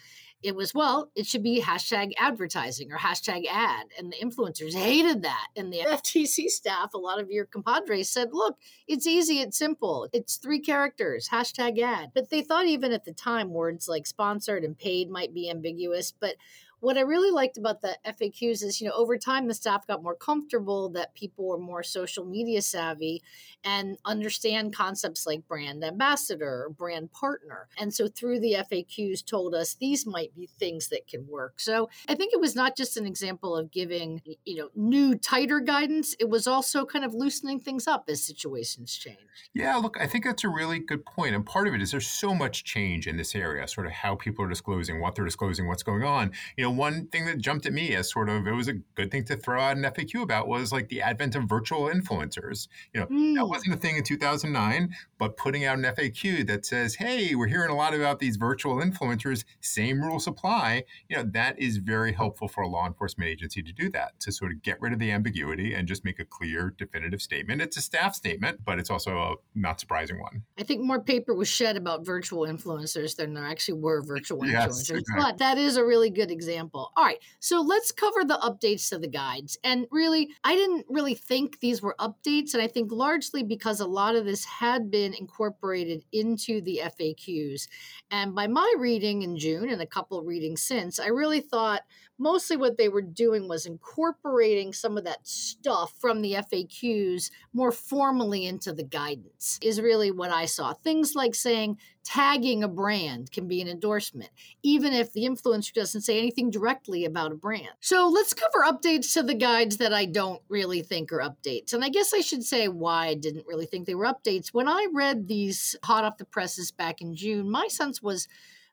it 0.42 0.54
was 0.54 0.74
well 0.74 1.10
it 1.14 1.26
should 1.26 1.42
be 1.42 1.60
hashtag 1.60 2.12
advertising 2.18 2.92
or 2.92 2.98
hashtag 2.98 3.44
ad 3.50 3.86
and 3.98 4.12
the 4.12 4.16
influencers 4.16 4.74
hated 4.74 5.22
that 5.22 5.48
and 5.56 5.72
the 5.72 5.78
ftc 5.86 6.48
staff 6.48 6.94
a 6.94 6.98
lot 6.98 7.20
of 7.20 7.30
your 7.30 7.44
compadres 7.44 8.10
said 8.10 8.28
look 8.32 8.56
it's 8.86 9.06
easy 9.06 9.40
it's 9.40 9.58
simple 9.58 10.08
it's 10.12 10.36
three 10.36 10.60
characters 10.60 11.28
hashtag 11.30 11.78
ad. 11.80 12.10
But 12.14 12.30
they 12.30 12.42
thought 12.42 12.66
even 12.66 12.92
at 12.92 13.04
the 13.04 13.12
time 13.12 13.50
words 13.50 13.88
like 13.88 14.06
sponsored 14.06 14.64
and 14.64 14.76
paid 14.76 15.10
might 15.10 15.34
be 15.34 15.50
ambiguous 15.50 16.12
but 16.12 16.36
what 16.80 16.96
I 16.96 17.02
really 17.02 17.30
liked 17.30 17.56
about 17.56 17.82
the 17.82 17.96
FAQs 18.06 18.62
is, 18.62 18.80
you 18.80 18.88
know, 18.88 18.94
over 18.94 19.16
time 19.16 19.46
the 19.46 19.54
staff 19.54 19.86
got 19.86 20.02
more 20.02 20.14
comfortable 20.14 20.88
that 20.90 21.14
people 21.14 21.46
were 21.46 21.58
more 21.58 21.82
social 21.82 22.24
media 22.24 22.62
savvy 22.62 23.22
and 23.64 23.98
understand 24.04 24.74
concepts 24.74 25.26
like 25.26 25.46
brand 25.46 25.84
ambassador 25.84 26.64
or 26.64 26.70
brand 26.70 27.12
partner. 27.12 27.68
And 27.78 27.92
so 27.92 28.08
through 28.08 28.40
the 28.40 28.54
FAQs 28.70 29.24
told 29.24 29.54
us 29.54 29.74
these 29.74 30.06
might 30.06 30.34
be 30.34 30.46
things 30.46 30.88
that 30.88 31.06
can 31.06 31.26
work. 31.28 31.60
So 31.60 31.88
I 32.08 32.14
think 32.14 32.32
it 32.32 32.40
was 32.40 32.56
not 32.56 32.76
just 32.76 32.96
an 32.96 33.06
example 33.06 33.56
of 33.56 33.70
giving, 33.70 34.22
you 34.44 34.56
know, 34.56 34.68
new 34.74 35.14
tighter 35.14 35.60
guidance, 35.60 36.14
it 36.18 36.28
was 36.28 36.46
also 36.46 36.84
kind 36.84 37.04
of 37.04 37.14
loosening 37.14 37.60
things 37.60 37.86
up 37.86 38.04
as 38.08 38.24
situations 38.24 38.96
change. 38.96 39.18
Yeah, 39.54 39.76
look, 39.76 39.96
I 40.00 40.06
think 40.06 40.24
that's 40.24 40.44
a 40.44 40.48
really 40.48 40.78
good 40.78 41.04
point. 41.04 41.34
And 41.34 41.44
part 41.44 41.68
of 41.68 41.74
it 41.74 41.82
is 41.82 41.90
there's 41.90 42.08
so 42.08 42.34
much 42.34 42.64
change 42.64 43.06
in 43.06 43.16
this 43.16 43.34
area, 43.34 43.66
sort 43.68 43.86
of 43.86 43.92
how 43.92 44.14
people 44.14 44.44
are 44.44 44.48
disclosing, 44.48 45.00
what 45.00 45.14
they're 45.14 45.24
disclosing, 45.24 45.66
what's 45.68 45.82
going 45.82 46.02
on. 46.02 46.32
You 46.56 46.64
know, 46.64 46.69
know, 46.70 46.76
one 46.76 47.06
thing 47.08 47.26
that 47.26 47.38
jumped 47.38 47.66
at 47.66 47.72
me 47.72 47.94
as 47.94 48.10
sort 48.10 48.28
of 48.28 48.46
it 48.46 48.52
was 48.52 48.68
a 48.68 48.74
good 48.94 49.10
thing 49.10 49.24
to 49.24 49.36
throw 49.36 49.60
out 49.60 49.76
an 49.76 49.82
FAQ 49.82 50.22
about 50.22 50.48
was 50.48 50.72
like 50.72 50.88
the 50.88 51.02
advent 51.02 51.34
of 51.34 51.44
virtual 51.44 51.82
influencers. 51.82 52.68
You 52.94 53.00
know, 53.00 53.06
mm. 53.06 53.34
that 53.36 53.46
wasn't 53.46 53.74
a 53.74 53.78
thing 53.78 53.96
in 53.96 54.04
2009, 54.04 54.94
but 55.18 55.36
putting 55.36 55.64
out 55.64 55.78
an 55.78 55.84
FAQ 55.84 56.46
that 56.46 56.64
says, 56.64 56.94
"Hey, 56.94 57.34
we're 57.34 57.48
hearing 57.48 57.70
a 57.70 57.76
lot 57.76 57.94
about 57.94 58.18
these 58.18 58.36
virtual 58.36 58.76
influencers. 58.76 59.44
Same 59.60 60.02
rules 60.02 60.26
apply." 60.26 60.84
You 61.08 61.18
know, 61.18 61.24
that 61.32 61.58
is 61.58 61.78
very 61.78 62.12
helpful 62.12 62.48
for 62.48 62.62
a 62.62 62.68
law 62.68 62.86
enforcement 62.86 63.30
agency 63.30 63.62
to 63.62 63.72
do 63.72 63.90
that 63.90 64.18
to 64.20 64.32
sort 64.32 64.52
of 64.52 64.62
get 64.62 64.80
rid 64.80 64.92
of 64.92 64.98
the 64.98 65.10
ambiguity 65.10 65.74
and 65.74 65.88
just 65.88 66.04
make 66.04 66.18
a 66.18 66.24
clear, 66.24 66.74
definitive 66.76 67.20
statement. 67.20 67.62
It's 67.62 67.76
a 67.76 67.82
staff 67.82 68.14
statement, 68.14 68.60
but 68.64 68.78
it's 68.78 68.90
also 68.90 69.18
a 69.18 69.34
not 69.54 69.80
surprising 69.80 70.20
one. 70.20 70.42
I 70.58 70.62
think 70.62 70.82
more 70.82 71.00
paper 71.00 71.34
was 71.34 71.48
shed 71.48 71.76
about 71.76 72.04
virtual 72.04 72.46
influencers 72.46 73.16
than 73.16 73.34
there 73.34 73.46
actually 73.46 73.80
were 73.80 74.02
virtual 74.02 74.46
yes, 74.46 74.68
influencers, 74.68 74.98
exactly. 74.98 75.14
but 75.16 75.38
that 75.38 75.58
is 75.58 75.76
a 75.76 75.84
really 75.84 76.10
good 76.10 76.30
example 76.30 76.59
example. 76.60 76.92
All 76.96 77.04
right, 77.04 77.18
so 77.38 77.60
let's 77.60 77.90
cover 77.90 78.24
the 78.24 78.38
updates 78.42 78.88
to 78.90 78.98
the 78.98 79.08
guides. 79.08 79.58
And 79.64 79.86
really, 79.90 80.28
I 80.44 80.54
didn't 80.54 80.86
really 80.88 81.14
think 81.14 81.60
these 81.60 81.80
were 81.80 81.96
updates, 81.98 82.52
and 82.52 82.62
I 82.62 82.66
think 82.66 82.92
largely 82.92 83.42
because 83.42 83.80
a 83.80 83.86
lot 83.86 84.14
of 84.14 84.24
this 84.24 84.44
had 84.44 84.90
been 84.90 85.14
incorporated 85.14 86.04
into 86.12 86.60
the 86.60 86.82
FAQs. 86.84 87.66
And 88.10 88.34
by 88.34 88.46
my 88.46 88.74
reading 88.78 89.22
in 89.22 89.38
June 89.38 89.70
and 89.70 89.80
a 89.80 89.86
couple 89.86 90.22
readings 90.22 90.62
since, 90.62 90.98
I 90.98 91.06
really 91.06 91.40
thought 91.40 91.82
mostly 92.20 92.56
what 92.56 92.76
they 92.76 92.88
were 92.88 93.02
doing 93.02 93.48
was 93.48 93.66
incorporating 93.66 94.72
some 94.72 94.98
of 94.98 95.04
that 95.04 95.26
stuff 95.26 95.94
from 95.98 96.20
the 96.20 96.34
FAQs 96.34 97.30
more 97.52 97.72
formally 97.72 98.46
into 98.46 98.72
the 98.72 98.84
guidance, 98.84 99.58
is 99.62 99.80
really 99.80 100.10
what 100.10 100.30
I 100.30 100.44
saw. 100.44 100.74
Things 100.74 101.14
like 101.14 101.34
saying 101.34 101.78
tagging 102.04 102.62
a 102.62 102.68
brand 102.68 103.32
can 103.32 103.48
be 103.48 103.60
an 103.60 103.68
endorsement, 103.68 104.30
even 104.62 104.92
if 104.92 105.12
the 105.12 105.24
influencer 105.24 105.72
doesn't 105.72 106.02
say 106.02 106.18
anything 106.18 106.50
directly 106.50 107.04
about 107.04 107.32
a 107.32 107.36
brand. 107.36 107.70
So 107.80 108.08
let's 108.08 108.34
cover 108.34 108.64
updates 108.66 109.12
to 109.14 109.22
the 109.22 109.34
guides 109.34 109.78
that 109.78 109.92
I 109.92 110.04
don't 110.04 110.42
really 110.48 110.82
think 110.82 111.12
are 111.12 111.20
updates. 111.20 111.72
And 111.72 111.84
I 111.84 111.88
guess 111.88 112.12
I 112.12 112.20
should 112.20 112.44
say 112.44 112.68
why 112.68 113.06
I 113.06 113.14
didn't 113.14 113.46
really 113.46 113.66
think 113.66 113.86
they 113.86 113.94
were 113.94 114.06
updates. 114.06 114.48
When 114.48 114.68
I 114.68 114.86
read 114.92 115.26
these 115.26 115.76
hot 115.82 116.04
off 116.04 116.18
the 116.18 116.24
presses 116.24 116.70
back 116.70 117.00
in 117.00 117.14
June, 117.14 117.50
my 117.50 117.68
sense 117.68 118.02
was 118.02 118.28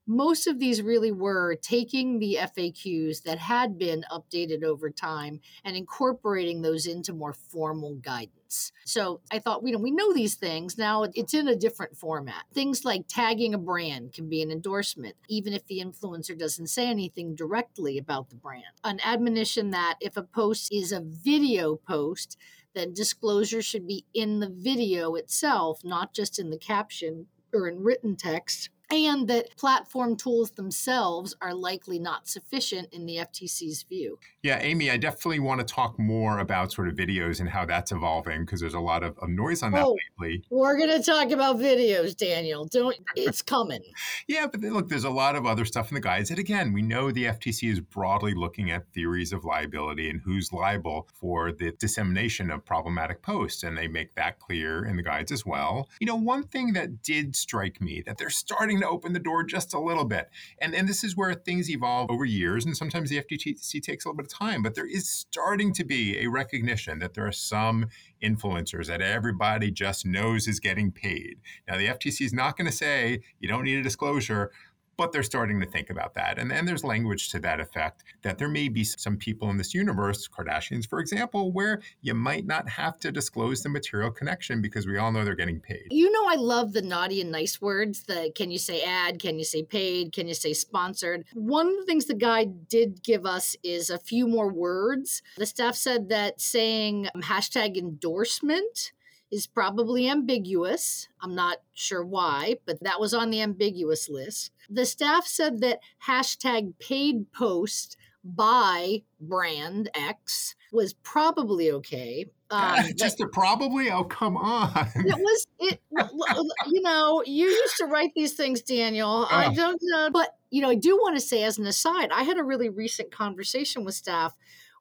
most 0.07 0.47
of 0.47 0.57
these 0.57 0.81
really 0.81 1.11
were 1.11 1.55
taking 1.61 2.17
the 2.17 2.37
FAQs 2.39 3.23
that 3.23 3.37
had 3.37 3.77
been 3.77 4.05
updated 4.11 4.63
over 4.63 4.89
time 4.89 5.41
and 5.65 5.75
incorporating 5.75 6.61
those 6.61 6.87
into 6.87 7.13
more 7.13 7.33
formal 7.33 7.95
guidance. 7.95 8.71
So 8.85 9.19
I 9.29 9.39
thought, 9.39 9.63
you 9.65 9.73
know, 9.73 9.79
we 9.79 9.91
know 9.91 10.13
these 10.13 10.35
things. 10.35 10.77
Now 10.77 11.03
it's 11.03 11.33
in 11.33 11.49
a 11.49 11.55
different 11.55 11.97
format. 11.97 12.45
Things 12.53 12.85
like 12.85 13.03
tagging 13.09 13.53
a 13.53 13.57
brand 13.57 14.13
can 14.13 14.29
be 14.29 14.41
an 14.41 14.49
endorsement, 14.49 15.17
even 15.27 15.51
if 15.51 15.67
the 15.67 15.83
influencer 15.83 16.37
doesn't 16.37 16.67
say 16.67 16.87
anything 16.87 17.35
directly 17.35 17.97
about 17.97 18.29
the 18.29 18.37
brand. 18.37 18.63
An 18.85 19.01
admonition 19.03 19.71
that 19.71 19.97
if 19.99 20.15
a 20.15 20.23
post 20.23 20.73
is 20.73 20.93
a 20.93 21.01
video 21.01 21.75
post, 21.75 22.37
then 22.73 22.93
disclosure 22.93 23.61
should 23.61 23.85
be 23.85 24.05
in 24.13 24.39
the 24.39 24.49
video 24.49 25.15
itself, 25.15 25.83
not 25.83 26.13
just 26.13 26.39
in 26.39 26.49
the 26.49 26.57
caption 26.57 27.27
or 27.53 27.67
in 27.67 27.83
written 27.83 28.15
text 28.15 28.69
and 28.91 29.27
that 29.27 29.55
platform 29.57 30.15
tools 30.15 30.51
themselves 30.51 31.35
are 31.41 31.53
likely 31.53 31.99
not 31.99 32.27
sufficient 32.27 32.93
in 32.93 33.05
the 33.05 33.17
FTC's 33.17 33.83
view. 33.83 34.17
Yeah, 34.43 34.59
Amy, 34.61 34.89
I 34.89 34.97
definitely 34.97 35.39
want 35.39 35.59
to 35.59 35.65
talk 35.65 35.99
more 35.99 36.39
about 36.39 36.71
sort 36.71 36.87
of 36.87 36.95
videos 36.95 37.39
and 37.39 37.49
how 37.49 37.65
that's 37.65 37.91
evolving 37.91 38.45
because 38.45 38.61
there's 38.61 38.73
a 38.73 38.79
lot 38.79 39.03
of, 39.03 39.17
of 39.19 39.29
noise 39.29 39.61
on 39.61 39.71
that 39.73 39.83
oh, 39.83 39.97
lately. 40.19 40.43
We're 40.49 40.77
going 40.77 40.97
to 40.97 41.03
talk 41.03 41.31
about 41.31 41.57
videos, 41.57 42.15
Daniel. 42.15 42.65
Don't 42.65 42.95
it's 43.15 43.41
coming. 43.41 43.81
yeah, 44.27 44.47
but 44.47 44.61
look, 44.61 44.89
there's 44.89 45.03
a 45.03 45.09
lot 45.09 45.35
of 45.35 45.45
other 45.45 45.65
stuff 45.65 45.89
in 45.89 45.95
the 45.95 46.01
guides. 46.01 46.29
And 46.29 46.39
again, 46.39 46.71
we 46.71 46.81
know 46.81 47.11
the 47.11 47.25
FTC 47.25 47.71
is 47.71 47.79
broadly 47.79 48.33
looking 48.33 48.71
at 48.71 48.87
theories 48.93 49.33
of 49.33 49.43
liability 49.43 50.09
and 50.09 50.21
who's 50.21 50.53
liable 50.53 51.07
for 51.13 51.51
the 51.51 51.71
dissemination 51.71 52.51
of 52.51 52.65
problematic 52.65 53.21
posts, 53.21 53.63
and 53.63 53.77
they 53.77 53.87
make 53.87 54.15
that 54.15 54.39
clear 54.39 54.85
in 54.85 54.95
the 54.95 55.03
guides 55.03 55.31
as 55.31 55.45
well. 55.45 55.89
You 55.99 56.07
know, 56.07 56.15
one 56.15 56.43
thing 56.43 56.73
that 56.73 57.01
did 57.01 57.35
strike 57.35 57.81
me 57.81 58.01
that 58.05 58.17
they're 58.17 58.29
starting 58.29 58.76
starting 58.77 58.81
to 58.81 58.95
open 58.95 59.13
the 59.13 59.19
door 59.19 59.43
just 59.43 59.73
a 59.73 59.79
little 59.79 60.05
bit. 60.05 60.29
And, 60.59 60.73
and 60.75 60.87
this 60.87 61.03
is 61.03 61.15
where 61.15 61.33
things 61.33 61.69
evolve 61.69 62.09
over 62.09 62.25
years. 62.25 62.65
And 62.65 62.75
sometimes 62.75 63.09
the 63.09 63.21
FTC 63.21 63.81
takes 63.81 64.05
a 64.05 64.07
little 64.07 64.17
bit 64.17 64.31
of 64.31 64.37
time, 64.37 64.61
but 64.61 64.75
there 64.75 64.87
is 64.87 65.09
starting 65.09 65.73
to 65.73 65.83
be 65.83 66.19
a 66.19 66.27
recognition 66.27 66.99
that 66.99 67.13
there 67.13 67.25
are 67.25 67.31
some 67.31 67.87
influencers 68.23 68.87
that 68.87 69.01
everybody 69.01 69.71
just 69.71 70.05
knows 70.05 70.47
is 70.47 70.59
getting 70.59 70.91
paid. 70.91 71.37
Now, 71.67 71.77
the 71.77 71.87
FTC 71.87 72.25
is 72.25 72.33
not 72.33 72.57
going 72.57 72.69
to 72.69 72.75
say 72.75 73.21
you 73.39 73.47
don't 73.47 73.63
need 73.63 73.79
a 73.79 73.83
disclosure, 73.83 74.51
but 74.97 75.11
they're 75.11 75.23
starting 75.23 75.59
to 75.59 75.65
think 75.65 75.89
about 75.89 76.13
that. 76.15 76.39
And, 76.39 76.51
and 76.51 76.67
there's 76.67 76.83
language 76.83 77.29
to 77.29 77.39
that 77.39 77.59
effect 77.59 78.03
that 78.23 78.37
there 78.37 78.49
may 78.49 78.67
be 78.67 78.83
some 78.83 79.15
people 79.15 79.49
in 79.49 79.57
this 79.57 79.73
universe, 79.73 80.27
Kardashians, 80.27 80.87
for 80.87 80.99
example, 80.99 81.51
where 81.51 81.81
you 82.01 82.13
might 82.13 82.45
not 82.45 82.67
have 82.67 82.99
to 82.99 83.11
disclose 83.11 83.61
the 83.61 83.69
material 83.69 84.11
connection 84.11 84.61
because 84.61 84.87
we 84.87 84.97
all 84.97 85.11
know 85.11 85.23
they're 85.23 85.35
getting 85.35 85.59
paid. 85.59 85.87
You 85.91 86.11
know, 86.11 86.25
I 86.27 86.35
love 86.35 86.73
the 86.73 86.81
naughty 86.81 87.21
and 87.21 87.31
nice 87.31 87.61
words. 87.61 88.03
The 88.03 88.31
can 88.35 88.51
you 88.51 88.57
say 88.57 88.81
ad? 88.81 89.19
Can 89.19 89.37
you 89.37 89.45
say 89.45 89.63
paid? 89.63 90.13
Can 90.13 90.27
you 90.27 90.33
say 90.33 90.53
sponsored? 90.53 91.25
One 91.33 91.67
of 91.67 91.77
the 91.77 91.85
things 91.85 92.05
the 92.05 92.15
guide 92.15 92.67
did 92.67 93.03
give 93.03 93.25
us 93.25 93.55
is 93.63 93.89
a 93.89 93.99
few 93.99 94.27
more 94.27 94.51
words. 94.51 95.21
The 95.37 95.45
staff 95.45 95.75
said 95.75 96.09
that 96.09 96.41
saying 96.41 97.07
um, 97.13 97.21
hashtag 97.21 97.77
endorsement 97.77 98.93
is 99.31 99.47
probably 99.47 100.09
ambiguous. 100.09 101.07
I'm 101.21 101.35
not 101.35 101.57
sure 101.73 102.05
why, 102.05 102.57
but 102.65 102.81
that 102.83 102.99
was 102.99 103.13
on 103.13 103.29
the 103.29 103.41
ambiguous 103.41 104.09
list. 104.09 104.51
The 104.69 104.85
staff 104.85 105.25
said 105.25 105.61
that 105.61 105.79
hashtag 106.07 106.73
paid 106.79 107.31
post 107.31 107.97
by 108.23 109.03
brand 109.19 109.89
X 109.95 110.55
was 110.71 110.93
probably 110.93 111.71
okay. 111.71 112.25
Um, 112.49 112.79
Just 112.97 113.21
a 113.21 113.27
probably? 113.27 113.89
Oh, 113.89 114.03
come 114.03 114.37
on. 114.37 114.71
It 114.95 115.17
was, 115.17 115.47
it, 115.59 115.79
you 116.67 116.81
know, 116.81 117.23
you 117.25 117.47
used 117.47 117.77
to 117.77 117.85
write 117.85 118.11
these 118.15 118.33
things, 118.33 118.61
Daniel. 118.61 119.27
Oh. 119.29 119.35
I 119.35 119.53
don't 119.53 119.79
know. 119.81 120.09
But, 120.11 120.35
you 120.49 120.61
know, 120.61 120.69
I 120.69 120.75
do 120.75 120.95
want 120.97 121.15
to 121.15 121.21
say, 121.21 121.43
as 121.43 121.57
an 121.57 121.67
aside, 121.67 122.09
I 122.11 122.23
had 122.23 122.37
a 122.37 122.43
really 122.43 122.69
recent 122.69 123.11
conversation 123.11 123.85
with 123.85 123.95
staff 123.95 124.33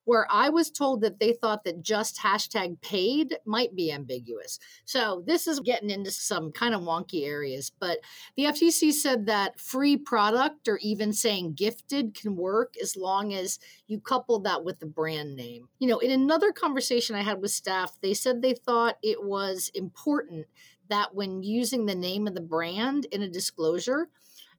where 0.06 0.26
I 0.30 0.48
was 0.48 0.70
told 0.70 1.02
that 1.02 1.20
they 1.20 1.32
thought 1.32 1.64
that 1.64 1.82
just 1.82 2.18
hashtag 2.18 2.80
paid 2.80 3.36
might 3.44 3.74
be 3.76 3.92
ambiguous. 3.92 4.58
So 4.84 5.22
this 5.26 5.46
is 5.46 5.60
getting 5.60 5.90
into 5.90 6.10
some 6.10 6.52
kind 6.52 6.74
of 6.74 6.80
wonky 6.80 7.26
areas. 7.26 7.70
But 7.78 7.98
the 8.36 8.44
FTC 8.44 8.92
said 8.92 9.26
that 9.26 9.60
free 9.60 9.96
product 9.96 10.68
or 10.68 10.78
even 10.78 11.12
saying 11.12 11.54
gifted 11.54 12.14
can 12.14 12.36
work 12.36 12.74
as 12.80 12.96
long 12.96 13.34
as 13.34 13.58
you 13.88 14.00
couple 14.00 14.38
that 14.40 14.64
with 14.64 14.78
the 14.78 14.86
brand 14.86 15.36
name. 15.36 15.68
You 15.80 15.88
know, 15.88 15.98
in 15.98 16.12
another 16.12 16.52
conversation 16.52 17.16
I 17.16 17.22
had 17.22 17.42
with 17.42 17.50
staff, 17.50 17.98
they 18.00 18.14
said 18.14 18.40
they 18.40 18.54
thought 18.54 18.98
it 19.02 19.22
was 19.22 19.70
important 19.74 20.46
that 20.88 21.14
when 21.16 21.42
using 21.42 21.86
the 21.86 21.96
name 21.96 22.28
of 22.28 22.34
the 22.34 22.40
brand 22.40 23.06
in 23.06 23.22
a 23.22 23.28
disclosure, 23.28 24.08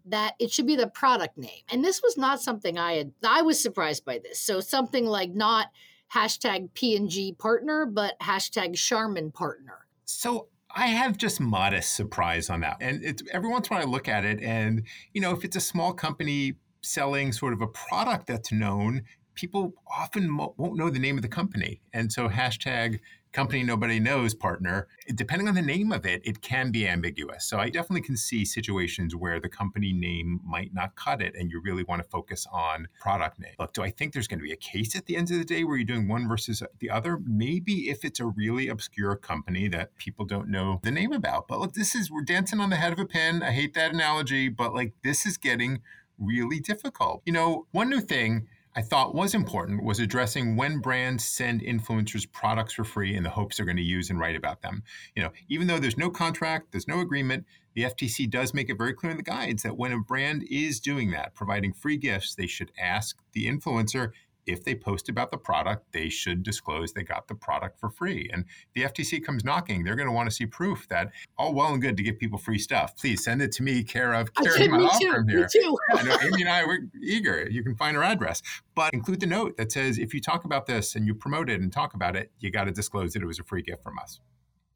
that 0.10 0.36
it 0.40 0.52
should 0.52 0.68
be 0.68 0.76
the 0.76 0.88
product 0.88 1.38
name. 1.38 1.62
And 1.72 1.84
this 1.84 2.02
was 2.02 2.18
not 2.18 2.42
something 2.42 2.78
I 2.78 2.94
had, 2.94 3.12
I 3.26 3.42
was 3.42 3.62
surprised 3.62 4.06
by 4.06 4.20
this. 4.20 4.40
So 4.40 4.60
something 4.60 5.06
like 5.06 5.32
not 5.32 5.68
hashtag 6.14 6.74
P&G 6.74 7.34
partner, 7.34 7.86
but 7.86 8.20
hashtag 8.20 8.76
Charmin 8.76 9.32
partner. 9.32 9.86
So 10.06 10.48
I 10.74 10.88
have 10.88 11.18
just 11.18 11.40
modest 11.40 11.96
surprise 11.96 12.50
on 12.50 12.62
that. 12.62 12.78
And 12.80 13.04
it's 13.04 13.24
every 13.32 13.50
once 13.50 13.68
in 13.68 13.74
a 13.74 13.80
while 13.80 13.88
I 13.88 13.90
look 13.90 14.08
at 14.08 14.26
it 14.26 14.42
and, 14.42 14.84
you 15.14 15.22
know, 15.22 15.32
if 15.32 15.44
it's 15.44 15.56
a 15.56 15.62
small 15.62 15.94
company 15.94 16.54
selling 16.82 17.32
sort 17.32 17.54
of 17.54 17.62
a 17.62 17.68
product 17.68 18.28
that's 18.28 18.52
known, 18.52 19.04
people 19.34 19.74
often 19.90 20.38
won't 20.38 20.76
know 20.76 20.90
the 20.90 21.00
name 21.00 21.18
of 21.18 21.22
the 21.22 21.28
company. 21.28 21.82
And 21.94 22.12
so 22.12 22.30
hashtag 22.30 23.00
company 23.38 23.62
nobody 23.62 24.00
knows 24.00 24.34
partner, 24.34 24.88
depending 25.13 25.48
on 25.48 25.53
the 25.53 25.62
name 25.62 25.91
of 25.91 26.08
it, 26.08 26.24
it 26.25 26.41
can 26.41 26.72
be 26.72 26.88
ambiguous. 26.88 27.46
So 27.46 27.60
I 27.60 27.70
definitely 27.70 28.01
can 28.01 28.17
see 28.17 28.44
situations 28.44 29.15
where 29.15 29.39
the 29.39 29.48
company 29.48 29.94
name 29.94 30.39
might 30.44 30.74
not 30.74 30.96
cut 30.96 31.22
it 31.22 31.36
and 31.36 31.51
you 31.51 31.62
really 31.62 31.84
want 31.84 32.01
to 32.01 32.10
focus 32.10 32.48
on 32.51 32.88
product 33.00 33.39
name. 33.39 33.53
Look, 33.60 33.74
do 33.74 33.84
I 33.84 33.91
think 33.91 34.13
there's 34.13 34.27
going 34.27 34.39
to 34.39 34.44
be 34.44 34.53
a 34.53 34.56
case 34.56 34.96
at 34.96 35.06
the 35.06 35.15
end 35.15 35.29
of 35.29 35.38
the 35.38 35.46
day 35.46 35.63
where 35.63 35.77
you're 35.77 35.86
doing 35.86 36.08
one 36.08 36.27
versus 36.27 36.63
the 36.79 36.89
other? 36.89 37.20
Maybe 37.24 37.91
if 37.91 38.03
it's 38.03 38.20
a 38.20 38.25
really 38.25 38.70
obscure 38.70 39.15
company 39.15 39.67
that 39.67 39.96
people 39.98 40.25
don't 40.25 40.50
know 40.50 40.79
the 40.82 40.89
name 40.89 41.13
about. 41.13 41.48
But 41.48 41.60
look, 41.60 41.74
this 41.75 41.94
is, 41.94 42.10
we're 42.10 42.24
dancing 42.24 42.60
on 42.60 42.72
the 42.72 42.77
head 42.77 42.91
of 42.91 42.98
a 42.98 43.06
pin. 43.06 43.44
I 43.44 43.51
hate 43.51 43.75
that 43.75 43.94
analogy, 43.94 44.50
but 44.50 44.74
like 44.74 44.94
this 45.03 45.27
is 45.27 45.38
getting 45.38 45.82
really 46.17 46.60
difficult. 46.60 47.22
You 47.24 47.34
know, 47.34 47.67
one 47.70 47.91
new 47.91 48.01
thing 48.01 48.48
I 48.78 48.84
thought 48.84 49.16
was 49.16 49.34
important 49.34 49.84
was 49.84 50.00
addressing 50.00 50.56
when 50.56 50.82
brands 50.82 51.26
send 51.26 51.62
influencers 51.62 52.32
products 52.32 52.76
for 52.76 52.84
free 52.84 53.16
in 53.16 53.24
the 53.24 53.30
hopes 53.32 53.58
they're 53.58 53.66
going 53.66 53.78
to 53.78 53.82
use 53.82 54.12
and 54.12 54.20
write 54.20 54.36
about 54.36 54.62
them. 54.62 54.84
You 55.16 55.24
know, 55.24 55.32
even 55.50 55.66
though 55.66 55.80
there's 55.80 55.98
no 55.98 56.12
contract, 56.12 56.68
there's 56.72 56.88
no 56.88 57.00
agreement, 57.00 57.48
the 57.74 57.86
FTC 57.86 58.30
does 58.30 58.54
make 58.54 58.70
it 58.70 58.78
very 58.78 58.94
clear 58.94 59.10
in 59.10 59.18
the 59.18 59.24
guides 59.24 59.64
that 59.64 59.78
when 59.78 59.94
a 59.94 60.00
brand 60.00 60.44
is 60.52 60.80
doing 60.80 61.10
that, 61.10 61.34
providing 61.34 61.74
free 61.74 61.98
gifts, 61.98 62.36
they 62.36 62.46
should 62.46 62.72
ask 62.80 63.18
the 63.34 63.48
influencer 63.48 64.12
if 64.48 64.63
they 64.63 64.74
post 64.74 65.10
about 65.10 65.30
the 65.32 65.38
product, 65.38 65.92
they 65.92 66.10
should 66.10 66.42
disclose 66.42 66.94
they 66.94 67.04
got 67.04 67.27
the 67.27 67.36
product 67.36 67.80
for 67.80 67.89
free. 67.89 68.30
And 68.34 68.46
the 68.74 68.84
FTC 68.84 69.24
comes 69.24 69.44
knocking, 69.44 69.84
they're 69.84 69.96
going 69.96 70.08
to 70.08 70.13
want 70.13 70.30
to 70.30 70.36
see 70.36 70.46
proof 70.46 70.88
that 70.88 71.12
all 71.38 71.54
well 71.54 71.74
and 71.74 71.82
good 71.82 71.98
to 71.98 72.04
give 72.04 72.18
people 72.18 72.39
free 72.39 72.58
stuff. 72.58 72.96
Please 72.98 73.24
send 73.24 73.42
it 73.42 73.51
to 73.54 73.63
me, 73.63 73.84
care 73.84 74.13
of 74.13 74.34
Karen, 74.34 74.72
my 74.72 74.77
law 74.77 74.98
firm 75.00 75.27
here. 75.27 75.48
yeah, 75.54 76.01
no, 76.01 76.18
Amy 76.22 76.42
and 76.42 76.50
I 76.50 76.66
were 76.66 76.80
eager. 77.01 77.48
You 77.50 77.63
can 77.63 77.75
find 77.75 77.98
our 77.98 78.04
address, 78.04 78.42
but 78.74 78.94
include 78.94 79.20
the 79.20 79.27
note 79.27 79.58
that 79.58 79.72
says 79.72 79.98
if 79.98 80.13
you 80.13 80.22
talk 80.22 80.46
about 80.46 80.66
this 80.66 80.96
and 80.96 81.06
you 81.06 81.13
promote 81.13 81.50
it 81.50 81.62
and 81.62 81.72
talk 81.72 81.94
about 81.94 82.16
it, 82.16 82.32
you 82.39 82.50
got 82.50 82.63
to 82.63 82.72
disclose 82.72 83.13
that 83.13 83.22
it 83.22 83.25
was 83.25 83.39
a 83.39 83.44
free 83.44 83.62
gift 83.62 83.84
from 83.84 84.00
us. 84.00 84.20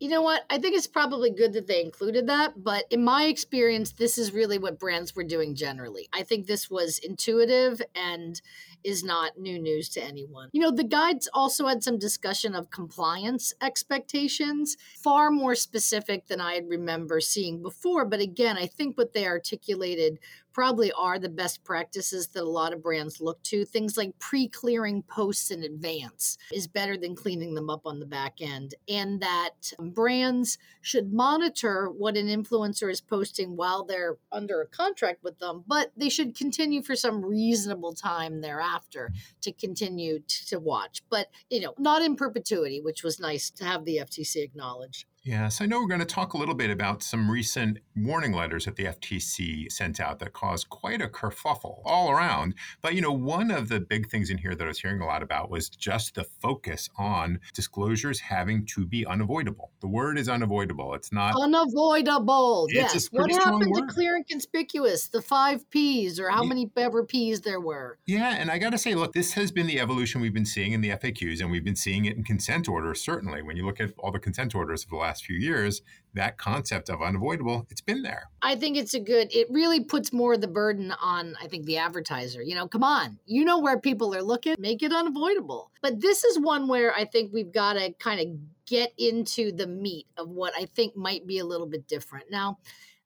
You 0.01 0.09
know 0.09 0.23
what? 0.23 0.45
I 0.49 0.57
think 0.57 0.75
it's 0.75 0.87
probably 0.87 1.29
good 1.29 1.53
that 1.53 1.67
they 1.67 1.79
included 1.79 2.25
that, 2.25 2.63
but 2.63 2.85
in 2.89 3.03
my 3.03 3.25
experience, 3.25 3.91
this 3.91 4.17
is 4.17 4.33
really 4.33 4.57
what 4.57 4.79
brands 4.79 5.15
were 5.15 5.23
doing 5.23 5.53
generally. 5.53 6.09
I 6.11 6.23
think 6.23 6.47
this 6.47 6.71
was 6.71 6.97
intuitive 6.97 7.83
and 7.93 8.41
is 8.83 9.03
not 9.03 9.37
new 9.37 9.59
news 9.59 9.89
to 9.89 10.03
anyone. 10.03 10.49
You 10.53 10.61
know, 10.61 10.71
the 10.71 10.83
guides 10.83 11.29
also 11.35 11.67
had 11.67 11.83
some 11.83 11.99
discussion 11.99 12.55
of 12.55 12.71
compliance 12.71 13.53
expectations, 13.61 14.75
far 14.97 15.29
more 15.29 15.53
specific 15.53 16.25
than 16.25 16.41
I 16.41 16.61
remember 16.67 17.21
seeing 17.21 17.61
before. 17.61 18.03
But 18.03 18.21
again, 18.21 18.57
I 18.57 18.65
think 18.65 18.97
what 18.97 19.13
they 19.13 19.27
articulated 19.27 20.17
probably 20.53 20.91
are 20.93 21.19
the 21.19 21.29
best 21.29 21.63
practices 21.63 22.27
that 22.27 22.43
a 22.43 22.49
lot 22.49 22.73
of 22.73 22.83
brands 22.83 23.21
look 23.21 23.41
to. 23.43 23.65
Things 23.65 23.97
like 23.97 24.17
pre 24.19 24.47
clearing 24.47 25.03
posts 25.03 25.51
in 25.51 25.63
advance 25.63 26.37
is 26.53 26.67
better 26.67 26.97
than 26.97 27.15
cleaning 27.15 27.53
them 27.55 27.69
up 27.69 27.85
on 27.85 27.99
the 27.99 28.05
back 28.05 28.35
end. 28.41 28.75
And 28.87 29.21
that 29.21 29.73
brands 29.79 30.57
should 30.81 31.13
monitor 31.13 31.89
what 31.89 32.17
an 32.17 32.27
influencer 32.27 32.91
is 32.91 33.01
posting 33.01 33.55
while 33.55 33.83
they're 33.83 34.17
under 34.31 34.61
a 34.61 34.67
contract 34.67 35.23
with 35.23 35.39
them, 35.39 35.63
but 35.67 35.91
they 35.95 36.09
should 36.09 36.35
continue 36.35 36.81
for 36.81 36.95
some 36.95 37.23
reasonable 37.23 37.93
time 37.93 38.41
thereafter 38.41 39.11
to 39.41 39.51
continue 39.51 40.19
to 40.47 40.59
watch. 40.59 41.01
But, 41.09 41.29
you 41.49 41.61
know, 41.61 41.73
not 41.77 42.01
in 42.01 42.15
perpetuity, 42.15 42.81
which 42.81 43.03
was 43.03 43.19
nice 43.19 43.49
to 43.51 43.65
have 43.65 43.85
the 43.85 43.97
FTC 43.97 44.37
acknowledge. 44.37 45.07
Yes, 45.23 45.61
I 45.61 45.67
know 45.67 45.79
we're 45.79 45.87
going 45.87 45.99
to 45.99 46.05
talk 46.05 46.33
a 46.33 46.37
little 46.37 46.55
bit 46.55 46.71
about 46.71 47.03
some 47.03 47.29
recent 47.29 47.77
warning 47.95 48.33
letters 48.33 48.65
that 48.65 48.75
the 48.75 48.85
FTC 48.85 49.71
sent 49.71 49.99
out 49.99 50.17
that 50.17 50.33
caused 50.33 50.69
quite 50.69 50.99
a 50.99 51.07
kerfuffle 51.07 51.79
all 51.85 52.09
around. 52.09 52.55
But, 52.81 52.95
you 52.95 53.01
know, 53.01 53.11
one 53.11 53.51
of 53.51 53.69
the 53.69 53.79
big 53.79 54.09
things 54.09 54.31
in 54.31 54.39
here 54.39 54.55
that 54.55 54.63
I 54.63 54.67
was 54.69 54.79
hearing 54.79 54.99
a 54.99 55.05
lot 55.05 55.21
about 55.21 55.51
was 55.51 55.69
just 55.69 56.15
the 56.15 56.23
focus 56.23 56.89
on 56.97 57.39
disclosures 57.53 58.19
having 58.19 58.65
to 58.73 58.83
be 58.87 59.05
unavoidable. 59.05 59.69
The 59.81 59.87
word 59.87 60.17
is 60.17 60.27
unavoidable. 60.27 60.95
It's 60.95 61.11
not 61.11 61.35
unavoidable. 61.39 62.65
It's 62.71 62.95
yes. 62.95 63.07
What 63.11 63.29
happened 63.31 63.75
to 63.75 63.85
clear 63.93 64.15
and 64.15 64.27
conspicuous? 64.27 65.07
The 65.07 65.21
five 65.21 65.69
P's 65.69 66.19
or 66.19 66.29
how 66.31 66.41
Yeah. 66.41 66.49
many 66.49 66.71
ever 66.77 67.05
P's 67.05 67.41
there 67.41 67.61
were. 67.61 67.99
Yeah, 68.07 68.37
and 68.39 68.49
I 68.49 68.57
got 68.57 68.71
to 68.71 68.77
say, 68.79 68.95
look, 68.95 69.13
this 69.13 69.33
has 69.33 69.51
been 69.51 69.67
the 69.67 69.79
evolution 69.79 70.19
we've 70.19 70.33
been 70.33 70.47
seeing 70.47 70.71
in 70.71 70.81
the 70.81 70.89
FAQs, 70.89 71.41
and 71.41 71.51
we've 71.51 71.63
been 71.63 71.75
seeing 71.75 72.05
it 72.05 72.17
in 72.17 72.23
consent 72.23 72.67
orders, 72.67 73.01
certainly. 73.01 73.43
When 73.43 73.55
you 73.55 73.67
look 73.67 73.79
at 73.79 73.91
all 73.99 74.11
the 74.11 74.17
consent 74.17 74.55
orders 74.55 74.83
of 74.83 74.89
the 74.89 74.95
last 74.95 75.10
few 75.19 75.35
years, 75.35 75.81
that 76.13 76.37
concept 76.37 76.89
of 76.89 77.01
unavoidable, 77.01 77.65
it's 77.69 77.81
been 77.81 78.01
there. 78.01 78.29
I 78.41 78.55
think 78.55 78.77
it's 78.77 78.93
a 78.93 78.99
good, 78.99 79.33
it 79.33 79.47
really 79.49 79.83
puts 79.83 80.13
more 80.13 80.33
of 80.33 80.41
the 80.41 80.47
burden 80.47 80.93
on, 81.01 81.35
I 81.41 81.47
think, 81.47 81.65
the 81.65 81.77
advertiser. 81.77 82.41
You 82.41 82.55
know, 82.55 82.67
come 82.67 82.83
on, 82.83 83.19
you 83.25 83.43
know 83.43 83.59
where 83.59 83.79
people 83.79 84.15
are 84.15 84.21
looking, 84.21 84.55
make 84.59 84.83
it 84.83 84.93
unavoidable. 84.93 85.71
But 85.81 86.01
this 86.01 86.23
is 86.23 86.39
one 86.39 86.67
where 86.67 86.93
I 86.93 87.05
think 87.05 87.33
we've 87.33 87.51
got 87.51 87.73
to 87.73 87.93
kind 87.93 88.19
of 88.19 88.27
get 88.65 88.93
into 88.97 89.51
the 89.51 89.67
meat 89.67 90.07
of 90.17 90.29
what 90.29 90.53
I 90.57 90.65
think 90.65 90.95
might 90.95 91.27
be 91.27 91.39
a 91.39 91.45
little 91.45 91.67
bit 91.67 91.87
different. 91.87 92.31
Now, 92.31 92.59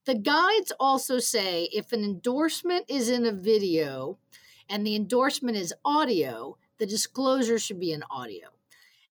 the 0.06 0.16
guides 0.16 0.72
also 0.80 1.18
say 1.18 1.70
if 1.74 1.92
an 1.92 2.04
endorsement 2.04 2.86
is 2.88 3.10
in 3.10 3.26
a 3.26 3.32
video 3.32 4.20
and 4.70 4.86
the 4.86 4.96
endorsement 4.96 5.58
is 5.58 5.74
audio, 5.84 6.58
the 6.78 6.86
disclosure 6.86 7.58
should 7.58 7.80
be 7.80 7.92
in 7.92 8.04
audio. 8.12 8.50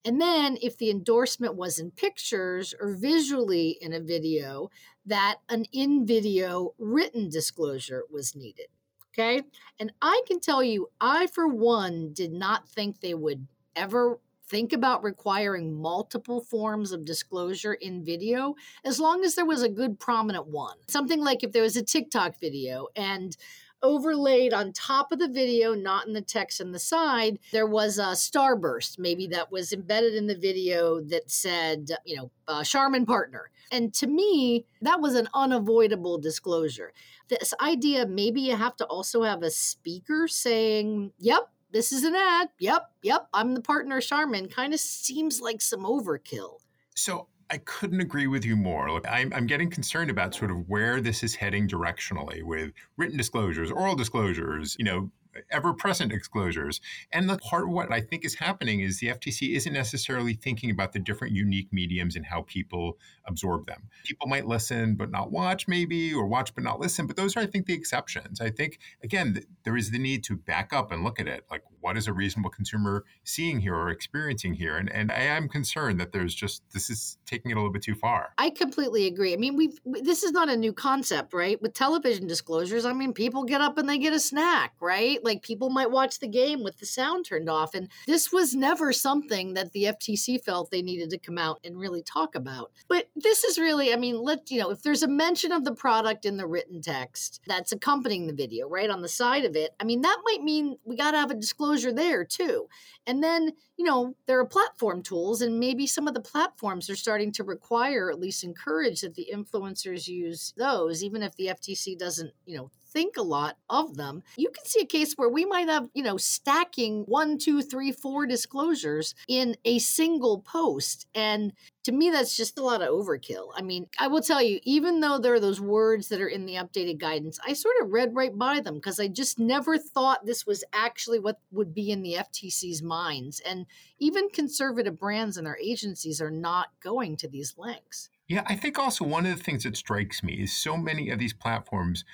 And 0.05 0.21
then 0.21 0.59
if 0.61 0.77
the 0.77 0.91
endorsement 0.91 1.55
was 1.55 1.79
in 1.79 1.91
pictures 1.91 2.75
or 2.79 2.95
visually 2.95 3.79
in 3.81 3.93
a 3.93 4.01
video, 4.01 4.71
that 5.07 5.37
an 5.49 5.65
in 5.73 6.07
video 6.07 6.75
written 6.79 7.29
disclosure 7.29 8.05
was 8.13 8.37
needed. 8.37 8.67
Okay. 9.13 9.43
And 9.79 9.93
I 10.03 10.23
can 10.27 10.41
tell 10.41 10.63
you, 10.63 10.89
I, 11.01 11.29
for 11.29 11.47
one, 11.47 12.13
did 12.13 12.33
not 12.33 12.69
think 12.69 13.01
they 13.01 13.15
would 13.15 13.47
ever 13.77 14.19
think 14.47 14.73
about 14.73 15.03
requiring 15.03 15.81
multiple 15.81 16.41
forms 16.41 16.93
of 16.93 17.05
disclosure 17.05 17.75
in 17.75 18.05
video 18.05 18.55
as 18.85 19.01
long 19.01 19.25
as 19.25 19.35
there 19.35 19.47
was 19.47 19.63
a 19.63 19.69
good 19.69 19.99
prominent 19.99 20.47
one. 20.47 20.77
Something 20.87 21.21
like 21.21 21.43
if 21.43 21.53
there 21.53 21.63
was 21.63 21.77
a 21.77 21.83
TikTok 21.83 22.39
video 22.39 22.89
and 22.95 23.37
overlaid 23.83 24.53
on 24.53 24.73
top 24.73 25.13
of 25.13 25.19
the 25.19 25.29
video, 25.29 25.75
not 25.75 26.07
in 26.07 26.13
the 26.13 26.23
text 26.23 26.61
on 26.61 26.73
the 26.73 26.79
side, 26.79 27.39
there 27.53 27.67
was 27.67 27.99
a 27.99 28.13
starburst, 28.13 28.99
maybe 28.99 29.27
that 29.29 29.53
was 29.53 29.73
embedded 29.73 30.15
in 30.15 30.27
the 30.27 30.37
video 30.37 31.01
that 31.03 31.31
said, 31.31 31.91
you 32.05 32.17
know, 32.17 32.31
uh, 32.49 32.65
Charmin 32.65 33.07
partner. 33.07 33.51
And 33.71 33.93
to 33.95 34.07
me, 34.07 34.67
that 34.83 35.01
was 35.01 35.15
an 35.15 35.29
unavoidable 35.35 36.19
disclosure. 36.19 36.93
This 37.29 37.55
idea, 37.61 38.07
maybe 38.07 38.41
you 38.41 38.57
have 38.57 38.77
to 38.77 38.87
also 38.87 39.23
have 39.23 39.43
a 39.43 39.51
speaker 39.51 40.29
saying, 40.29 41.13
yep, 41.19 41.51
this 41.73 41.93
is 41.93 42.05
an 42.05 42.15
ad. 42.15 42.51
Yep, 42.61 42.91
yep, 43.03 43.29
I'm 43.35 43.55
the 43.55 43.61
partner 43.61 44.01
Charmin, 44.01 44.49
kind 44.49 44.73
of 44.73 44.81
seems 44.81 45.41
like 45.41 45.61
some 45.61 45.85
overkill. 45.85 46.61
So 46.95 47.27
I 47.55 47.59
couldn't 47.59 48.01
agree 48.01 48.27
with 48.27 48.45
you 48.45 48.57
more. 48.57 48.91
Look, 48.91 49.09
I'm, 49.09 49.33
I'm 49.33 49.47
getting 49.47 49.71
concerned 49.71 50.11
about 50.11 50.35
sort 50.35 50.51
of 50.51 50.69
where 50.69 51.01
this 51.01 51.23
is 51.23 51.37
heading 51.37 51.69
directionally 51.69 52.43
with 52.43 52.73
written 52.97 53.17
disclosures, 53.17 53.71
oral 53.71 53.95
disclosures, 53.95 54.75
you 54.77 54.85
know, 54.85 55.13
ever 55.53 55.73
present 55.73 56.11
disclosures. 56.11 56.81
And 57.13 57.31
the 57.31 57.39
part 57.39 57.65
of 57.65 57.71
what 57.71 57.93
I 57.93 58.01
think 58.01 58.25
is 58.25 58.35
happening 58.35 58.81
is 58.81 58.99
the 58.99 59.07
FTC 59.07 59.55
isn't 59.55 59.73
necessarily 59.73 60.35
thinking 60.35 60.69
about 60.69 60.95
the 60.95 60.99
different 60.99 61.33
unique 61.33 61.69
mediums 61.73 62.17
and 62.17 62.27
how 62.27 62.43
people 62.43 62.99
absorb 63.25 63.67
them. 63.67 63.85
People 64.05 64.27
might 64.27 64.49
listen 64.49 64.97
but 64.97 65.13
not 65.13 65.31
watch, 65.31 65.69
maybe, 65.69 66.13
or 66.13 66.27
watch 66.27 66.57
but 66.57 66.65
not 66.65 66.81
listen. 66.81 67.07
But 67.07 67.15
those 67.15 67.37
are, 67.37 67.41
I 67.41 67.47
think, 67.47 67.67
the 67.67 67.75
exceptions. 67.75 68.41
I 68.41 68.51
think, 68.51 68.81
again, 69.05 69.35
th- 69.35 69.47
there 69.63 69.77
is 69.77 69.93
the 69.93 70.01
need 70.01 70.25
to 70.25 70.37
back 70.37 70.73
up 70.73 70.91
and 70.91 71.05
look 71.05 71.21
at 71.21 71.29
it. 71.29 71.45
Like, 71.49 71.63
what 71.85 71.99
is 71.99 72.09
a 72.09 72.13
reasonable 72.15 72.49
consumer 72.49 73.05
seeing 73.25 73.61
here 73.61 73.75
or 73.75 73.91
experiencing 73.91 74.55
here? 74.55 74.79
And, 74.79 74.91
and 74.91 75.13
I 75.13 75.21
am 75.21 75.51
concerned 75.51 76.01
that 76.01 76.13
there's 76.13 76.35
just, 76.35 76.63
this 76.73 76.89
is 76.89 77.19
taking 77.27 77.51
it 77.51 77.55
a 77.55 77.59
little 77.59 77.71
bit 77.71 77.83
too 77.83 77.95
far. 77.95 78.33
I 78.39 78.49
completely 78.49 79.07
agree. 79.07 79.35
I 79.35 79.37
mean, 79.37 79.55
we've 79.55 79.79
this 79.85 80.23
is 80.23 80.33
not 80.33 80.49
a 80.49 80.57
new 80.57 80.73
concept, 80.73 81.35
right? 81.35 81.61
With 81.61 81.75
television 81.75 82.27
disclosures, 82.27 82.87
I 82.87 82.95
mean, 82.95 83.13
people 83.13 83.45
get 83.45 83.61
up 83.61 83.77
and 83.77 83.87
they 83.87 83.99
get 83.99 84.15
a 84.15 84.19
snack, 84.19 84.73
right? 84.81 85.23
Like 85.23 85.43
people 85.43 85.69
might 85.69 85.91
watch 85.91 86.21
the 86.21 86.27
game 86.27 86.65
with 86.65 86.79
the 86.79 86.87
sound 86.87 87.27
turned 87.27 87.51
off, 87.51 87.75
and 87.75 87.91
this 88.07 88.33
was 88.33 88.55
never 88.55 88.91
something 88.91 89.53
that 89.53 89.73
the 89.73 89.85
FTC 89.85 90.43
felt 90.43 90.71
they 90.71 90.81
needed 90.81 91.11
to 91.11 91.19
come 91.19 91.37
out 91.37 91.61
and 91.65 91.79
really 91.79 92.03
talk 92.03 92.35
about. 92.35 92.73
But 92.89 93.11
this 93.15 93.45
is 93.45 93.59
really, 93.59 93.93
I 93.93 93.97
mean, 93.97 94.19
let 94.19 94.51
you 94.51 94.61
know, 94.61 94.71
if 94.71 94.83
there's 94.83 95.03
a 95.03 95.09
mention 95.09 95.53
of 95.53 95.65
the 95.65 95.75
product 95.75 96.25
in 96.25 96.39
the 96.39 96.47
written 96.47 96.81
text 96.81 97.43
that's 97.47 97.73
accompanying 97.73 98.27
the 98.27 98.33
video, 98.33 98.71
right 98.71 98.89
on 98.89 99.03
the 99.03 99.09
side 99.09 99.45
of 99.45 99.55
it, 99.55 99.75
I 99.79 99.85
mean, 99.85 100.01
that 100.01 100.23
might 100.25 100.43
mean 100.43 100.79
we 100.85 100.97
got 100.97 101.11
to 101.11 101.19
have 101.19 101.31
a 101.31 101.35
disclosure 101.35 101.74
there 101.83 102.25
too. 102.25 102.69
And 103.07 103.23
then, 103.23 103.53
you 103.77 103.85
know, 103.85 104.15
there 104.27 104.41
are 104.41 104.47
platform 104.47 105.03
tools, 105.03 105.43
and 105.43 105.61
maybe 105.61 105.87
some 105.87 106.09
of 106.09 106.15
the 106.15 106.21
platforms 106.21 106.89
are 106.89 106.97
starting 106.97 107.33
to 107.33 107.45
require, 107.45 108.11
at 108.11 108.19
least 108.19 108.45
encourage, 108.45 109.03
that 109.03 109.15
the 109.15 109.29
influencers 109.33 110.09
use 110.09 110.55
those, 110.57 111.03
even 111.05 111.23
if 111.23 111.35
the 111.37 111.49
FTC 111.49 111.99
doesn't, 111.99 112.33
you 112.47 112.57
know, 112.57 112.71
think 112.95 113.17
a 113.17 113.23
lot 113.23 113.57
of 113.69 113.97
them. 113.97 114.23
You 114.37 114.51
can 114.51 114.65
see 114.65 114.81
a 114.81 114.87
case 114.87 115.15
where 115.15 115.29
we 115.29 115.45
might 115.45 115.69
have, 115.69 115.89
you 115.95 116.03
know, 116.03 116.17
stacking 116.17 117.03
one, 117.07 117.39
two, 117.39 117.61
three, 117.61 117.93
four 117.93 118.25
disclosures 118.27 119.15
in 119.29 119.57
a 119.65 119.81
single 119.81 120.39
post. 120.39 121.07
And 121.15 121.53
to 121.85 121.93
me, 121.93 122.11
that's 122.11 122.35
just 122.35 122.59
a 122.59 122.63
lot 122.63 122.81
of 122.81 122.89
overkill. 122.89 123.49
I 123.55 123.61
mean, 123.61 123.87
I 123.99 124.09
will 124.09 124.23
tell 124.23 124.43
you, 124.43 124.59
even 124.63 125.01
though 125.01 125.19
there 125.19 125.35
are 125.35 125.41
those 125.41 125.61
words 125.61 126.09
that 126.09 126.21
are 126.21 126.29
in 126.29 126.47
the 126.47 126.55
updated 126.55 126.99
guidance, 126.99 127.39
I 127.47 127.53
sort 127.53 127.75
of 127.83 127.93
read 127.93 128.15
right 128.15 128.37
by 128.37 128.61
them 128.61 128.75
because 128.75 128.99
I 128.99 129.09
just 129.09 129.39
never 129.39 129.77
thought 129.77 130.25
this 130.25 130.47
was 130.47 130.65
actually 130.73 131.19
what 131.19 131.41
would 131.51 131.75
be 131.75 131.91
in 131.91 132.03
the 132.03 132.15
FTC's 132.15 132.83
minds. 132.83 133.41
And 133.41 133.67
even 133.99 134.31
conservative 134.31 134.99
brands 134.99 135.37
and 135.37 135.47
their 135.47 135.59
agencies 135.59 136.23
are 136.23 136.31
not 136.31 136.69
going 136.83 137.17
to 137.19 137.29
these 137.29 137.55
lengths. 137.59 138.09
Yeah, 138.29 138.45
I 138.47 138.57
think 138.57 138.79
also 138.79 139.05
one 139.05 139.27
of 139.27 139.37
the 139.37 139.45
things 139.45 139.65
that 139.65 139.77
strikes 139.77 140.23
me 140.23 140.33
is 140.33 140.57
so 140.57 140.79
many 140.79 141.11
of 141.11 141.19
these 141.19 141.35
platforms, 141.35 142.05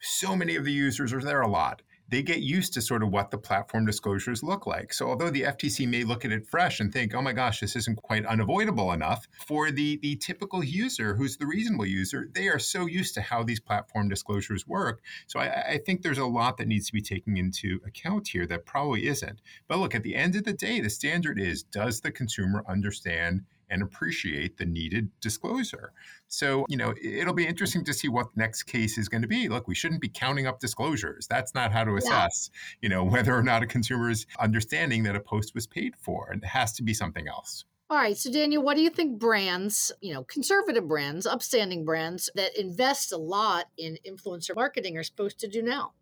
so 0.00 0.34
many 0.34 0.56
of 0.56 0.64
the 0.64 0.72
users 0.72 1.12
are 1.12 1.20
there 1.20 1.42
a 1.42 1.48
lot. 1.48 1.82
They 2.08 2.22
get 2.22 2.40
used 2.40 2.72
to 2.74 2.82
sort 2.82 3.02
of 3.02 3.10
what 3.10 3.30
the 3.30 3.38
platform 3.38 3.84
disclosures 3.86 4.42
look 4.42 4.66
like. 4.66 4.92
So 4.92 5.08
although 5.08 5.30
the 5.30 5.42
FTC 5.42 5.88
may 5.88 6.04
look 6.04 6.24
at 6.24 6.32
it 6.32 6.46
fresh 6.46 6.80
and 6.80 6.92
think, 6.92 7.14
oh 7.14 7.22
my 7.22 7.32
gosh, 7.32 7.60
this 7.60 7.76
isn't 7.76 8.02
quite 8.02 8.24
unavoidable 8.24 8.92
enough, 8.92 9.28
for 9.46 9.70
the, 9.70 9.98
the 10.02 10.16
typical 10.16 10.64
user 10.64 11.14
who's 11.14 11.36
the 11.36 11.46
reasonable 11.46 11.86
user, 11.86 12.28
they 12.32 12.48
are 12.48 12.58
so 12.58 12.86
used 12.86 13.14
to 13.14 13.20
how 13.20 13.42
these 13.42 13.60
platform 13.60 14.08
disclosures 14.08 14.66
work. 14.66 15.02
So 15.26 15.40
I, 15.40 15.72
I 15.72 15.80
think 15.84 16.02
there's 16.02 16.18
a 16.18 16.26
lot 16.26 16.56
that 16.56 16.68
needs 16.68 16.86
to 16.86 16.92
be 16.92 17.02
taken 17.02 17.36
into 17.36 17.80
account 17.86 18.28
here 18.28 18.46
that 18.46 18.66
probably 18.66 19.06
isn't. 19.06 19.40
But 19.66 19.78
look, 19.78 19.94
at 19.94 20.02
the 20.02 20.14
end 20.14 20.36
of 20.36 20.44
the 20.44 20.52
day, 20.52 20.80
the 20.80 20.90
standard 20.90 21.38
is 21.38 21.62
does 21.62 22.00
the 22.00 22.10
consumer 22.10 22.64
understand 22.68 23.42
and 23.70 23.82
appreciate 23.82 24.56
the 24.56 24.64
needed 24.64 25.10
disclosure. 25.20 25.92
So, 26.28 26.64
you 26.68 26.76
know, 26.76 26.94
it'll 27.02 27.34
be 27.34 27.46
interesting 27.46 27.84
to 27.84 27.94
see 27.94 28.08
what 28.08 28.34
the 28.34 28.40
next 28.40 28.64
case 28.64 28.98
is 28.98 29.08
going 29.08 29.22
to 29.22 29.28
be. 29.28 29.48
Look, 29.48 29.68
we 29.68 29.74
shouldn't 29.74 30.00
be 30.00 30.08
counting 30.08 30.46
up 30.46 30.60
disclosures. 30.60 31.26
That's 31.26 31.54
not 31.54 31.72
how 31.72 31.84
to 31.84 31.96
assess, 31.96 32.50
you 32.80 32.88
know, 32.88 33.04
whether 33.18 33.34
or 33.36 33.42
not 33.42 33.62
a 33.62 33.66
consumer 33.66 34.10
is 34.10 34.26
understanding 34.38 35.02
that 35.04 35.16
a 35.16 35.20
post 35.20 35.54
was 35.54 35.66
paid 35.66 35.94
for. 35.96 36.30
And 36.30 36.42
it 36.42 36.48
has 36.48 36.72
to 36.74 36.82
be 36.82 36.94
something 36.94 37.28
else. 37.28 37.64
All 37.90 37.96
right, 37.96 38.18
so 38.18 38.30
Daniel, 38.30 38.62
what 38.62 38.76
do 38.76 38.82
you 38.82 38.90
think 38.90 39.18
brands, 39.18 39.90
you 40.02 40.12
know, 40.12 40.22
conservative 40.22 40.86
brands, 40.86 41.24
upstanding 41.24 41.86
brands 41.86 42.28
that 42.34 42.58
invest 42.60 43.12
a 43.12 43.16
lot 43.16 43.70
in 43.78 43.96
influencer 44.06 44.54
marketing 44.54 44.98
are 44.98 45.02
supposed 45.02 45.38
to 45.40 45.48
do 45.48 45.62
now? 45.62 45.92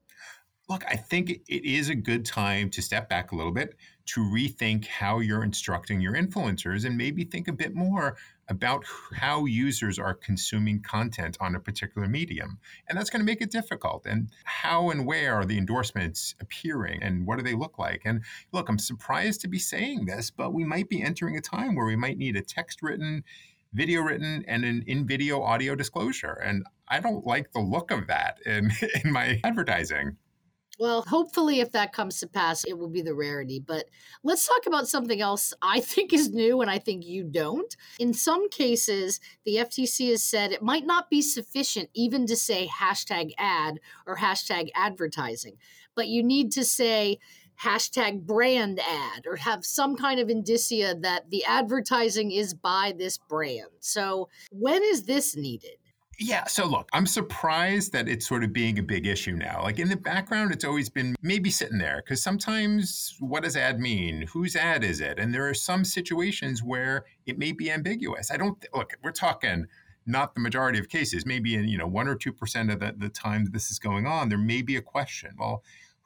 Look, 0.68 0.84
I 0.88 0.96
think 0.96 1.30
it 1.30 1.64
is 1.64 1.88
a 1.88 1.94
good 1.94 2.24
time 2.24 2.70
to 2.70 2.82
step 2.82 3.08
back 3.08 3.30
a 3.30 3.36
little 3.36 3.52
bit 3.52 3.76
to 4.06 4.20
rethink 4.20 4.86
how 4.86 5.18
you're 5.18 5.42
instructing 5.42 6.00
your 6.00 6.14
influencers 6.14 6.84
and 6.84 6.96
maybe 6.96 7.24
think 7.24 7.48
a 7.48 7.52
bit 7.52 7.74
more 7.74 8.16
about 8.48 8.84
how 9.14 9.44
users 9.44 9.98
are 9.98 10.14
consuming 10.14 10.80
content 10.80 11.36
on 11.40 11.56
a 11.56 11.60
particular 11.60 12.06
medium. 12.06 12.58
And 12.88 12.96
that's 12.96 13.10
going 13.10 13.20
to 13.20 13.26
make 13.26 13.40
it 13.40 13.50
difficult. 13.50 14.06
And 14.06 14.30
how 14.44 14.90
and 14.90 15.04
where 15.04 15.34
are 15.34 15.44
the 15.44 15.58
endorsements 15.58 16.34
appearing 16.40 17.02
and 17.02 17.26
what 17.26 17.36
do 17.36 17.42
they 17.42 17.54
look 17.54 17.78
like? 17.78 18.02
And 18.04 18.22
look, 18.52 18.68
I'm 18.68 18.78
surprised 18.78 19.40
to 19.40 19.48
be 19.48 19.58
saying 19.58 20.06
this, 20.06 20.30
but 20.30 20.54
we 20.54 20.64
might 20.64 20.88
be 20.88 21.02
entering 21.02 21.36
a 21.36 21.40
time 21.40 21.74
where 21.74 21.86
we 21.86 21.96
might 21.96 22.18
need 22.18 22.36
a 22.36 22.42
text 22.42 22.82
written, 22.82 23.24
video 23.72 24.02
written, 24.02 24.44
and 24.46 24.64
an 24.64 24.84
in 24.86 25.06
video 25.06 25.42
audio 25.42 25.74
disclosure. 25.74 26.40
And 26.44 26.64
I 26.88 27.00
don't 27.00 27.26
like 27.26 27.50
the 27.52 27.60
look 27.60 27.90
of 27.90 28.06
that 28.06 28.38
in, 28.46 28.70
in 29.04 29.10
my 29.10 29.40
advertising. 29.42 30.16
Well, 30.78 31.04
hopefully, 31.08 31.60
if 31.60 31.72
that 31.72 31.92
comes 31.92 32.20
to 32.20 32.26
pass, 32.26 32.64
it 32.64 32.78
will 32.78 32.88
be 32.88 33.00
the 33.00 33.14
rarity. 33.14 33.60
But 33.60 33.86
let's 34.22 34.46
talk 34.46 34.66
about 34.66 34.88
something 34.88 35.20
else 35.20 35.54
I 35.62 35.80
think 35.80 36.12
is 36.12 36.30
new 36.30 36.60
and 36.60 36.70
I 36.70 36.78
think 36.78 37.04
you 37.04 37.24
don't. 37.24 37.74
In 37.98 38.12
some 38.12 38.50
cases, 38.50 39.20
the 39.44 39.56
FTC 39.56 40.10
has 40.10 40.22
said 40.22 40.52
it 40.52 40.62
might 40.62 40.86
not 40.86 41.08
be 41.08 41.22
sufficient 41.22 41.88
even 41.94 42.26
to 42.26 42.36
say 42.36 42.68
hashtag 42.68 43.32
ad 43.38 43.80
or 44.06 44.16
hashtag 44.16 44.68
advertising, 44.74 45.56
but 45.94 46.08
you 46.08 46.22
need 46.22 46.52
to 46.52 46.64
say, 46.64 47.18
hashtag 47.62 48.26
brand 48.26 48.78
ad 48.80 49.26
or 49.26 49.36
have 49.36 49.64
some 49.64 49.96
kind 49.96 50.20
of 50.20 50.28
indicia 50.28 50.94
that 51.00 51.30
the 51.30 51.44
advertising 51.44 52.30
is 52.30 52.52
by 52.54 52.94
this 52.98 53.18
brand. 53.18 53.70
So, 53.80 54.28
when 54.50 54.82
is 54.82 55.04
this 55.04 55.36
needed? 55.36 55.78
Yeah. 56.18 56.44
So 56.46 56.66
look, 56.66 56.88
I'm 56.92 57.06
surprised 57.06 57.92
that 57.92 58.08
it's 58.08 58.26
sort 58.26 58.42
of 58.42 58.52
being 58.52 58.78
a 58.78 58.82
big 58.82 59.06
issue 59.06 59.36
now. 59.36 59.62
Like 59.62 59.78
in 59.78 59.88
the 59.88 59.96
background, 59.96 60.50
it's 60.50 60.64
always 60.64 60.88
been 60.88 61.14
maybe 61.20 61.50
sitting 61.50 61.78
there 61.78 62.02
because 62.02 62.22
sometimes 62.22 63.16
what 63.20 63.42
does 63.42 63.56
ad 63.56 63.78
mean? 63.78 64.26
Whose 64.28 64.56
ad 64.56 64.82
is 64.82 65.00
it? 65.00 65.18
And 65.18 65.34
there 65.34 65.46
are 65.46 65.54
some 65.54 65.84
situations 65.84 66.62
where 66.62 67.04
it 67.26 67.38
may 67.38 67.52
be 67.52 67.70
ambiguous. 67.70 68.30
I 68.30 68.38
don't 68.38 68.64
look, 68.74 68.92
we're 69.02 69.12
talking 69.12 69.66
not 70.06 70.34
the 70.34 70.40
majority 70.40 70.78
of 70.78 70.88
cases, 70.88 71.26
maybe 71.26 71.54
in, 71.54 71.68
you 71.68 71.76
know, 71.76 71.86
one 71.86 72.08
or 72.08 72.16
2% 72.16 72.72
of 72.72 72.80
the, 72.80 72.94
the 72.96 73.08
time 73.08 73.44
this 73.50 73.70
is 73.70 73.78
going 73.78 74.06
on, 74.06 74.28
there 74.28 74.38
may 74.38 74.62
be 74.62 74.76
a 74.76 74.82
question. 74.82 75.34
Well, 75.38 75.62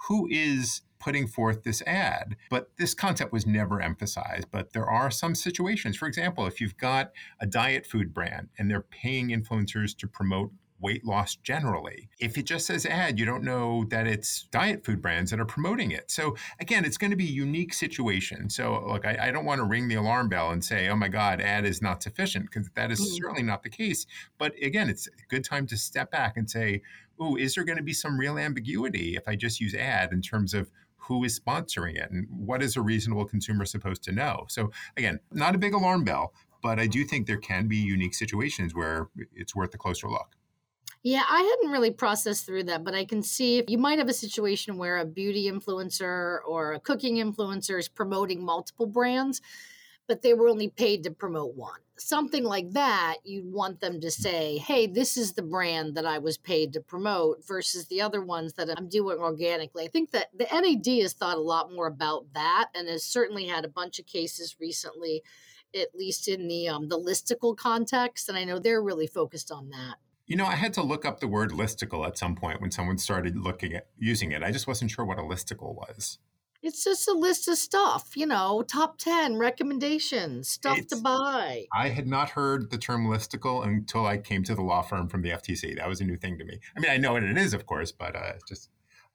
who 0.08 0.26
is 0.30 0.80
putting 1.00 1.26
forth 1.26 1.64
this 1.64 1.82
ad. 1.82 2.36
But 2.50 2.70
this 2.76 2.94
concept 2.94 3.32
was 3.32 3.46
never 3.46 3.80
emphasized. 3.80 4.46
But 4.52 4.72
there 4.72 4.88
are 4.88 5.10
some 5.10 5.34
situations. 5.34 5.96
For 5.96 6.06
example, 6.06 6.46
if 6.46 6.60
you've 6.60 6.76
got 6.76 7.10
a 7.40 7.46
diet 7.46 7.86
food 7.86 8.14
brand 8.14 8.50
and 8.58 8.70
they're 8.70 8.82
paying 8.82 9.30
influencers 9.30 9.96
to 9.96 10.06
promote 10.06 10.52
weight 10.82 11.04
loss 11.04 11.36
generally. 11.36 12.08
If 12.18 12.38
it 12.38 12.46
just 12.46 12.66
says 12.66 12.86
ad, 12.86 13.18
you 13.18 13.26
don't 13.26 13.44
know 13.44 13.84
that 13.90 14.06
it's 14.06 14.44
diet 14.50 14.84
food 14.84 15.02
brands 15.02 15.30
that 15.30 15.38
are 15.38 15.44
promoting 15.44 15.90
it. 15.90 16.10
So 16.10 16.36
again, 16.58 16.84
it's 16.84 16.96
going 16.96 17.10
to 17.10 17.16
be 17.18 17.28
a 17.28 17.30
unique 17.30 17.74
situation. 17.74 18.48
So 18.48 18.82
look, 18.86 19.04
I, 19.04 19.18
I 19.24 19.30
don't 19.30 19.44
want 19.44 19.58
to 19.58 19.66
ring 19.66 19.88
the 19.88 19.96
alarm 19.96 20.30
bell 20.30 20.50
and 20.50 20.64
say, 20.64 20.88
oh 20.88 20.96
my 20.96 21.08
God, 21.08 21.40
ad 21.40 21.66
is 21.66 21.82
not 21.82 22.02
sufficient, 22.02 22.46
because 22.46 22.70
that 22.74 22.90
is 22.90 23.00
mm-hmm. 23.00 23.14
certainly 23.14 23.42
not 23.42 23.62
the 23.62 23.68
case. 23.68 24.06
But 24.38 24.54
again, 24.62 24.88
it's 24.88 25.06
a 25.06 25.26
good 25.28 25.44
time 25.44 25.66
to 25.66 25.76
step 25.76 26.10
back 26.10 26.38
and 26.38 26.48
say, 26.48 26.80
oh, 27.18 27.36
is 27.36 27.54
there 27.54 27.64
going 27.64 27.76
to 27.76 27.84
be 27.84 27.92
some 27.92 28.18
real 28.18 28.38
ambiguity 28.38 29.16
if 29.16 29.28
I 29.28 29.36
just 29.36 29.60
use 29.60 29.74
ad 29.74 30.12
in 30.12 30.22
terms 30.22 30.54
of 30.54 30.70
who 31.00 31.24
is 31.24 31.38
sponsoring 31.38 31.96
it 31.96 32.10
and 32.10 32.26
what 32.30 32.62
is 32.62 32.76
a 32.76 32.82
reasonable 32.82 33.24
consumer 33.24 33.64
supposed 33.64 34.02
to 34.04 34.12
know. 34.12 34.46
So 34.48 34.70
again, 34.96 35.20
not 35.32 35.54
a 35.54 35.58
big 35.58 35.74
alarm 35.74 36.04
bell, 36.04 36.32
but 36.62 36.78
I 36.78 36.86
do 36.86 37.04
think 37.04 37.26
there 37.26 37.38
can 37.38 37.68
be 37.68 37.76
unique 37.76 38.14
situations 38.14 38.74
where 38.74 39.08
it's 39.34 39.54
worth 39.54 39.74
a 39.74 39.78
closer 39.78 40.08
look. 40.08 40.36
Yeah, 41.02 41.22
I 41.28 41.40
hadn't 41.40 41.72
really 41.72 41.90
processed 41.90 42.44
through 42.44 42.64
that, 42.64 42.84
but 42.84 42.94
I 42.94 43.06
can 43.06 43.22
see 43.22 43.64
you 43.66 43.78
might 43.78 43.98
have 43.98 44.10
a 44.10 44.14
situation 44.14 44.76
where 44.76 44.98
a 44.98 45.06
beauty 45.06 45.50
influencer 45.50 46.40
or 46.46 46.74
a 46.74 46.80
cooking 46.80 47.16
influencer 47.16 47.78
is 47.78 47.88
promoting 47.88 48.44
multiple 48.44 48.86
brands 48.86 49.40
but 50.10 50.22
they 50.22 50.34
were 50.34 50.48
only 50.48 50.66
paid 50.66 51.04
to 51.04 51.10
promote 51.12 51.54
one. 51.54 51.78
Something 52.00 52.44
like 52.44 52.70
that, 52.72 53.16
you'd 53.24 53.52
want 53.52 53.80
them 53.80 54.00
to 54.00 54.10
say, 54.10 54.56
hey, 54.56 54.86
this 54.86 55.18
is 55.18 55.34
the 55.34 55.42
brand 55.42 55.94
that 55.96 56.06
I 56.06 56.18
was 56.18 56.38
paid 56.38 56.72
to 56.72 56.80
promote 56.80 57.46
versus 57.46 57.86
the 57.88 58.00
other 58.00 58.22
ones 58.22 58.54
that 58.54 58.70
I'm 58.74 58.88
doing 58.88 59.18
organically. 59.18 59.84
I 59.84 59.88
think 59.88 60.10
that 60.12 60.28
the 60.34 60.46
NAD 60.50 61.02
has 61.02 61.12
thought 61.12 61.36
a 61.36 61.40
lot 61.42 61.70
more 61.70 61.86
about 61.86 62.32
that 62.32 62.70
and 62.74 62.88
has 62.88 63.04
certainly 63.04 63.46
had 63.46 63.66
a 63.66 63.68
bunch 63.68 63.98
of 63.98 64.06
cases 64.06 64.56
recently, 64.58 65.22
at 65.74 65.94
least 65.94 66.26
in 66.26 66.48
the 66.48 66.68
um, 66.68 66.88
the 66.88 66.98
listicle 66.98 67.54
context. 67.54 68.30
And 68.30 68.38
I 68.38 68.44
know 68.44 68.58
they're 68.58 68.82
really 68.82 69.06
focused 69.06 69.52
on 69.52 69.68
that. 69.68 69.96
You 70.26 70.36
know, 70.36 70.46
I 70.46 70.54
had 70.54 70.72
to 70.74 70.82
look 70.82 71.04
up 71.04 71.20
the 71.20 71.28
word 71.28 71.50
listicle 71.50 72.06
at 72.06 72.16
some 72.16 72.34
point 72.34 72.62
when 72.62 72.70
someone 72.70 72.96
started 72.96 73.36
looking 73.36 73.74
at 73.74 73.88
using 73.98 74.32
it. 74.32 74.42
I 74.42 74.52
just 74.52 74.66
wasn't 74.66 74.90
sure 74.90 75.04
what 75.04 75.18
a 75.18 75.22
listicle 75.22 75.74
was. 75.74 76.18
It's 76.62 76.84
just 76.84 77.08
a 77.08 77.12
list 77.12 77.48
of 77.48 77.56
stuff, 77.56 78.10
you 78.14 78.26
know, 78.26 78.62
top 78.62 78.98
10 78.98 79.36
recommendations, 79.36 80.48
stuff 80.48 80.78
it's, 80.78 80.94
to 80.94 81.00
buy. 81.00 81.64
I 81.74 81.88
had 81.88 82.06
not 82.06 82.30
heard 82.30 82.70
the 82.70 82.76
term 82.76 83.06
listicle 83.06 83.66
until 83.66 84.04
I 84.04 84.18
came 84.18 84.42
to 84.44 84.54
the 84.54 84.62
law 84.62 84.82
firm 84.82 85.08
from 85.08 85.22
the 85.22 85.30
FTC. 85.30 85.76
That 85.76 85.88
was 85.88 86.00
a 86.00 86.04
new 86.04 86.16
thing 86.16 86.36
to 86.38 86.44
me. 86.44 86.60
I 86.76 86.80
mean, 86.80 86.90
I 86.90 86.98
know 86.98 87.14
what 87.14 87.22
it 87.22 87.38
is, 87.38 87.54
of 87.54 87.64
course, 87.64 87.92
but 87.92 88.14
uh, 88.14 88.32
just 88.46 88.68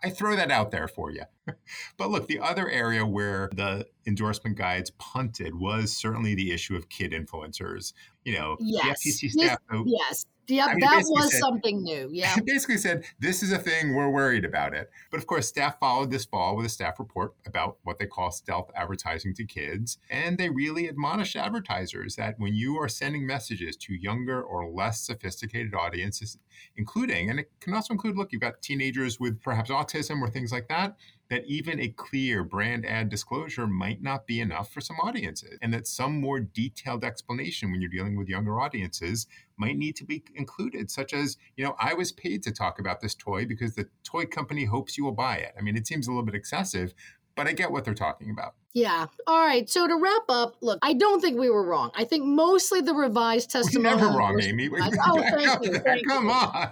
I 0.04 0.10
throw 0.10 0.36
that 0.36 0.52
out 0.52 0.72
there 0.72 0.88
for 0.88 1.12
you. 1.12 1.24
but 1.98 2.10
look, 2.10 2.28
the 2.28 2.40
other 2.40 2.70
area 2.70 3.06
where 3.06 3.50
the 3.54 3.88
endorsement 4.06 4.58
guides 4.58 4.92
punted 4.92 5.56
was 5.56 5.96
certainly 5.96 6.36
the 6.36 6.52
issue 6.52 6.76
of 6.76 6.90
kid 6.90 7.12
influencers. 7.12 7.94
You 8.24 8.38
know, 8.38 8.58
yes. 8.60 9.02
the 9.04 9.12
FTC 9.12 9.32
staff. 9.32 9.60
Yes. 9.86 10.26
Yeah, 10.48 10.66
I 10.66 10.76
mean, 10.76 10.80
that 10.82 11.04
was 11.08 11.32
said, 11.32 11.40
something 11.40 11.84
new. 11.84 12.10
Yeah. 12.16 12.34
She 12.34 12.42
basically 12.42 12.78
said, 12.78 13.04
this 13.20 13.44
is 13.44 13.52
a 13.52 13.58
thing, 13.58 13.94
we're 13.94 14.10
worried 14.10 14.46
about 14.46 14.74
it. 14.74 14.90
But 15.12 15.18
of 15.18 15.28
course, 15.28 15.48
staff 15.48 15.80
followed 15.80 16.12
this 16.12 16.24
fall 16.24 16.56
with 16.56 16.66
a 16.66 16.70
staff 16.70 16.98
report 16.98 17.34
about 17.46 17.78
what 17.84 18.00
they 18.00 18.06
call 18.06 18.32
stealth 18.32 18.72
advertising 18.76 19.34
to 19.36 19.46
kids. 19.46 19.98
And 20.10 20.38
they 20.38 20.50
really 20.50 20.88
admonished 20.88 21.36
advertisers 21.36 22.16
that 22.16 22.40
when 22.40 22.54
you 22.54 22.78
are 22.78 22.88
sending 22.88 23.26
messages 23.28 23.76
to 23.78 23.94
younger 23.94 24.42
or 24.42 24.70
less 24.70 25.02
sophisticated 25.02 25.74
audiences, 25.74 26.38
including, 26.78 27.30
and 27.30 27.40
it 27.40 27.52
can 27.60 27.74
also 27.74 27.94
include, 27.94 28.16
look, 28.16 28.32
you've 28.32 28.42
got 28.42 28.62
teenagers 28.62 29.20
with 29.20 29.42
perhaps 29.42 29.70
autism 29.70 30.22
or 30.22 30.30
things 30.30 30.52
like 30.52 30.68
that, 30.70 30.96
that 31.30 31.46
even 31.46 31.80
a 31.80 31.88
clear 31.90 32.44
brand 32.44 32.86
ad 32.86 33.10
disclosure 33.10 33.68
might 33.68 34.02
not 34.02 34.28
be 34.28 34.40
enough 34.40 34.72
for 34.72 34.82
some 34.82 34.98
audiences, 34.98 35.58
and 35.62 35.74
that 35.74 35.88
some 35.88 36.20
more 36.20 36.40
detailed 36.40 37.04
explanation 37.04 37.72
when 37.72 37.82
you're 37.82 37.90
dealing 37.90 38.16
with 38.16 38.30
younger 38.30 38.60
audiences 38.60 39.28
might 39.58 39.78
need 39.78 39.96
to 39.96 40.06
be 40.06 40.24
included, 40.36 40.92
such 40.92 41.14
as, 41.14 41.38
you 41.56 41.64
know, 41.64 41.76
I 41.80 41.94
was 41.94 42.12
paid 42.12 42.44
to 42.44 42.52
talk 42.52 42.80
about 42.80 43.02
this 43.02 43.16
toy 43.16 43.46
because 43.46 43.76
the 43.76 43.88
toy 44.04 44.26
company 44.26 44.66
hopes 44.66 44.98
you 44.98 45.04
will 45.04 45.12
buy 45.14 45.38
it. 45.38 45.54
I 45.58 45.62
mean, 45.62 45.76
it 45.76 45.88
seems 45.88 46.08
a 46.08 46.12
little 46.12 46.26
bit 46.26 46.36
excessive, 46.36 46.94
but 47.36 47.48
I 47.48 47.54
get 47.54 47.72
what 47.72 47.86
they're 47.86 47.94
talking 47.94 48.30
about. 48.30 48.54
Yeah. 48.76 49.08
All 49.26 49.40
right. 49.40 49.70
So 49.70 49.88
to 49.88 49.96
wrap 49.96 50.24
up, 50.28 50.58
look, 50.60 50.80
I 50.82 50.92
don't 50.92 51.22
think 51.22 51.40
we 51.40 51.50
were 51.50 51.64
wrong. 51.64 51.92
I 51.96 52.04
think 52.04 52.26
mostly 52.26 52.82
the 52.82 52.94
revised 52.94 53.50
testimony. 53.50 53.96
We're 53.96 54.02
never 54.02 54.18
wrong, 54.18 54.42
Amy. 54.42 54.70
oh, 55.08 55.22
thank 55.22 55.64
you. 55.64 55.80
Thank 55.80 56.06
Come 56.06 56.26
you. 56.26 56.32
on. 56.32 56.72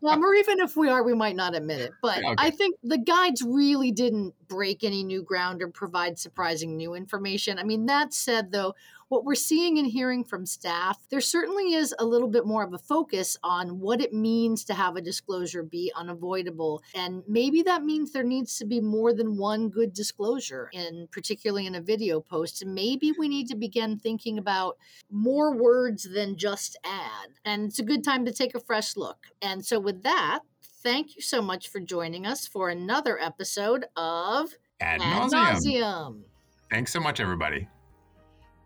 well, 0.00 0.14
um, 0.14 0.24
or 0.24 0.34
even 0.36 0.60
if 0.60 0.76
we 0.76 0.88
are, 0.88 1.02
we 1.02 1.14
might 1.14 1.34
not 1.34 1.56
admit 1.56 1.80
it. 1.80 1.90
But 2.00 2.18
okay. 2.18 2.34
I 2.38 2.50
think 2.50 2.76
the 2.84 2.98
guides 2.98 3.42
really 3.42 3.90
didn't 3.90 4.34
break 4.46 4.84
any 4.84 5.02
new 5.02 5.24
ground 5.24 5.62
or 5.62 5.68
provide 5.68 6.16
surprising 6.16 6.76
new 6.76 6.94
information. 6.94 7.58
I 7.58 7.64
mean, 7.64 7.86
that 7.86 8.14
said, 8.14 8.52
though, 8.52 8.76
what 9.10 9.24
we're 9.24 9.34
seeing 9.34 9.76
and 9.78 9.88
hearing 9.88 10.22
from 10.22 10.46
staff, 10.46 10.96
there 11.10 11.20
certainly 11.20 11.74
is 11.74 11.92
a 11.98 12.04
little 12.04 12.28
bit 12.28 12.46
more 12.46 12.62
of 12.62 12.72
a 12.72 12.78
focus 12.78 13.36
on 13.42 13.80
what 13.80 14.00
it 14.00 14.14
means 14.14 14.64
to 14.64 14.72
have 14.72 14.94
a 14.94 15.00
disclosure 15.00 15.64
be 15.64 15.92
unavoidable. 15.96 16.80
And 16.94 17.24
maybe 17.26 17.62
that 17.62 17.82
means 17.82 18.12
there 18.12 18.22
needs 18.22 18.56
to 18.58 18.64
be 18.64 18.80
more 18.80 19.12
than 19.12 19.36
one 19.36 19.68
good 19.68 19.92
disclosure, 19.92 20.70
and 20.72 21.10
particularly 21.10 21.66
in 21.66 21.74
a 21.74 21.80
video 21.80 22.20
post. 22.20 22.62
And 22.62 22.72
maybe 22.72 23.12
we 23.18 23.28
need 23.28 23.48
to 23.48 23.56
begin 23.56 23.98
thinking 23.98 24.38
about 24.38 24.78
more 25.10 25.56
words 25.56 26.08
than 26.14 26.36
just 26.36 26.78
ad. 26.84 27.30
And 27.44 27.64
it's 27.66 27.80
a 27.80 27.84
good 27.84 28.04
time 28.04 28.24
to 28.26 28.32
take 28.32 28.54
a 28.54 28.60
fresh 28.60 28.96
look. 28.96 29.26
And 29.42 29.66
so, 29.66 29.80
with 29.80 30.04
that, 30.04 30.40
thank 30.84 31.16
you 31.16 31.22
so 31.22 31.42
much 31.42 31.68
for 31.68 31.80
joining 31.80 32.26
us 32.26 32.46
for 32.46 32.68
another 32.68 33.20
episode 33.20 33.86
of 33.96 34.54
Ad 34.80 35.00
Nauseam. 35.00 36.24
Thanks 36.70 36.92
so 36.92 37.00
much, 37.00 37.18
everybody. 37.18 37.66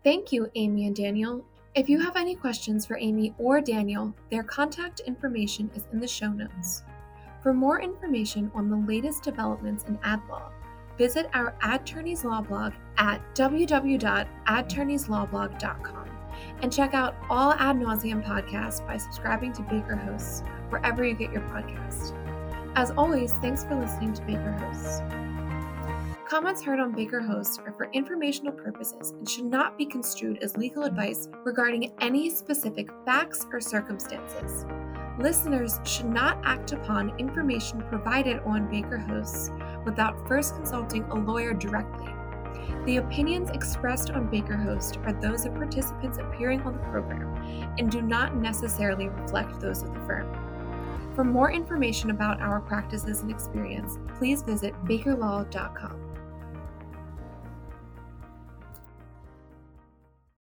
Thank 0.05 0.31
you, 0.33 0.51
Amy 0.55 0.87
and 0.87 0.95
Daniel. 0.95 1.45
If 1.75 1.89
you 1.89 1.99
have 1.99 2.15
any 2.17 2.37
questions 2.37 2.87
for 2.87 2.99
Amy 2.99 3.35
or 3.39 3.63
Daniel, 3.63 4.15
their 4.31 4.45
contact 4.45 5.01
information 5.01 5.71
is 5.75 5.89
in 5.93 5.99
the 5.99 6.07
show 6.07 6.29
notes. 6.29 6.83
For 7.43 7.55
more 7.55 7.81
information 7.81 8.53
on 8.55 8.71
the 8.71 8.85
latest 8.87 9.23
developments 9.23 9.85
in 9.85 9.99
ad 10.03 10.21
law, 10.29 10.51
visit 10.99 11.31
our 11.33 11.55
Adtorneys 11.63 12.23
Law 12.23 12.43
blog 12.43 12.75
at 12.99 13.23
www.adtorneyslawblog.com 13.35 16.11
and 16.63 16.73
check 16.73 16.95
out 16.95 17.17
all 17.29 17.53
Ad 17.55 17.77
Nauseam 17.79 18.23
podcasts 18.23 18.87
by 18.87 18.97
subscribing 18.97 19.53
to 19.55 19.63
Baker 19.63 19.97
Hosts 19.97 20.45
wherever 20.69 21.03
you 21.05 21.15
get 21.15 21.33
your 21.33 21.43
podcast. 21.43 22.13
As 22.77 22.93
always, 22.93 23.33
thanks 23.35 23.65
for 23.65 23.75
listening 23.75 24.15
to 24.15 24.23
Baker 24.23 24.53
Hosts. 24.53 25.03
Comments 26.35 26.61
heard 26.65 26.81
on 26.81 26.91
Baker 26.91 27.21
Host 27.21 27.61
are 27.65 27.73
for 27.75 27.89
informational 27.93 28.53
purposes 28.53 29.13
and 29.13 29.31
should 29.31 29.45
not 29.45 29.79
be 29.79 29.87
construed 29.87 30.43
as 30.43 30.57
legal 30.57 30.83
advice 30.83 31.29
regarding 31.45 31.93
any 32.01 32.29
specific 32.29 32.89
facts 33.05 33.47
or 33.53 33.61
circumstances. 33.61 34.67
Listeners 35.21 35.79
should 35.85 36.07
not 36.07 36.41
act 36.43 36.73
upon 36.73 37.17
information 37.21 37.85
provided 37.89 38.41
on 38.41 38.69
Baker 38.69 38.99
Hosts 38.99 39.53
without 39.85 40.27
first 40.27 40.57
consulting 40.57 41.05
a 41.05 41.15
lawyer 41.15 41.55
directly. 41.55 42.13
The 42.85 42.97
opinions 42.97 43.51
expressed 43.51 44.11
on 44.11 44.29
Baker 44.29 44.57
Host 44.57 44.97
are 45.05 45.13
those 45.13 45.47
of 45.47 45.55
participants 45.55 46.19
appearing 46.19 46.63
on 46.63 46.73
the 46.73 46.83
program 46.91 47.33
and 47.79 47.89
do 47.93 48.03
not 48.03 48.35
necessarily 48.35 49.07
reflect 49.07 49.61
those 49.61 49.85
of 49.85 49.95
the 49.95 50.01
firm. 50.01 50.27
For 51.15 51.23
more 51.23 51.53
information 51.53 52.11
about 52.11 52.41
our 52.41 52.61
practices 52.61 53.21
and 53.21 53.31
experience, 53.31 54.01
please 54.19 54.43
visit 54.43 54.75
bakerlaw.com. 54.85 56.04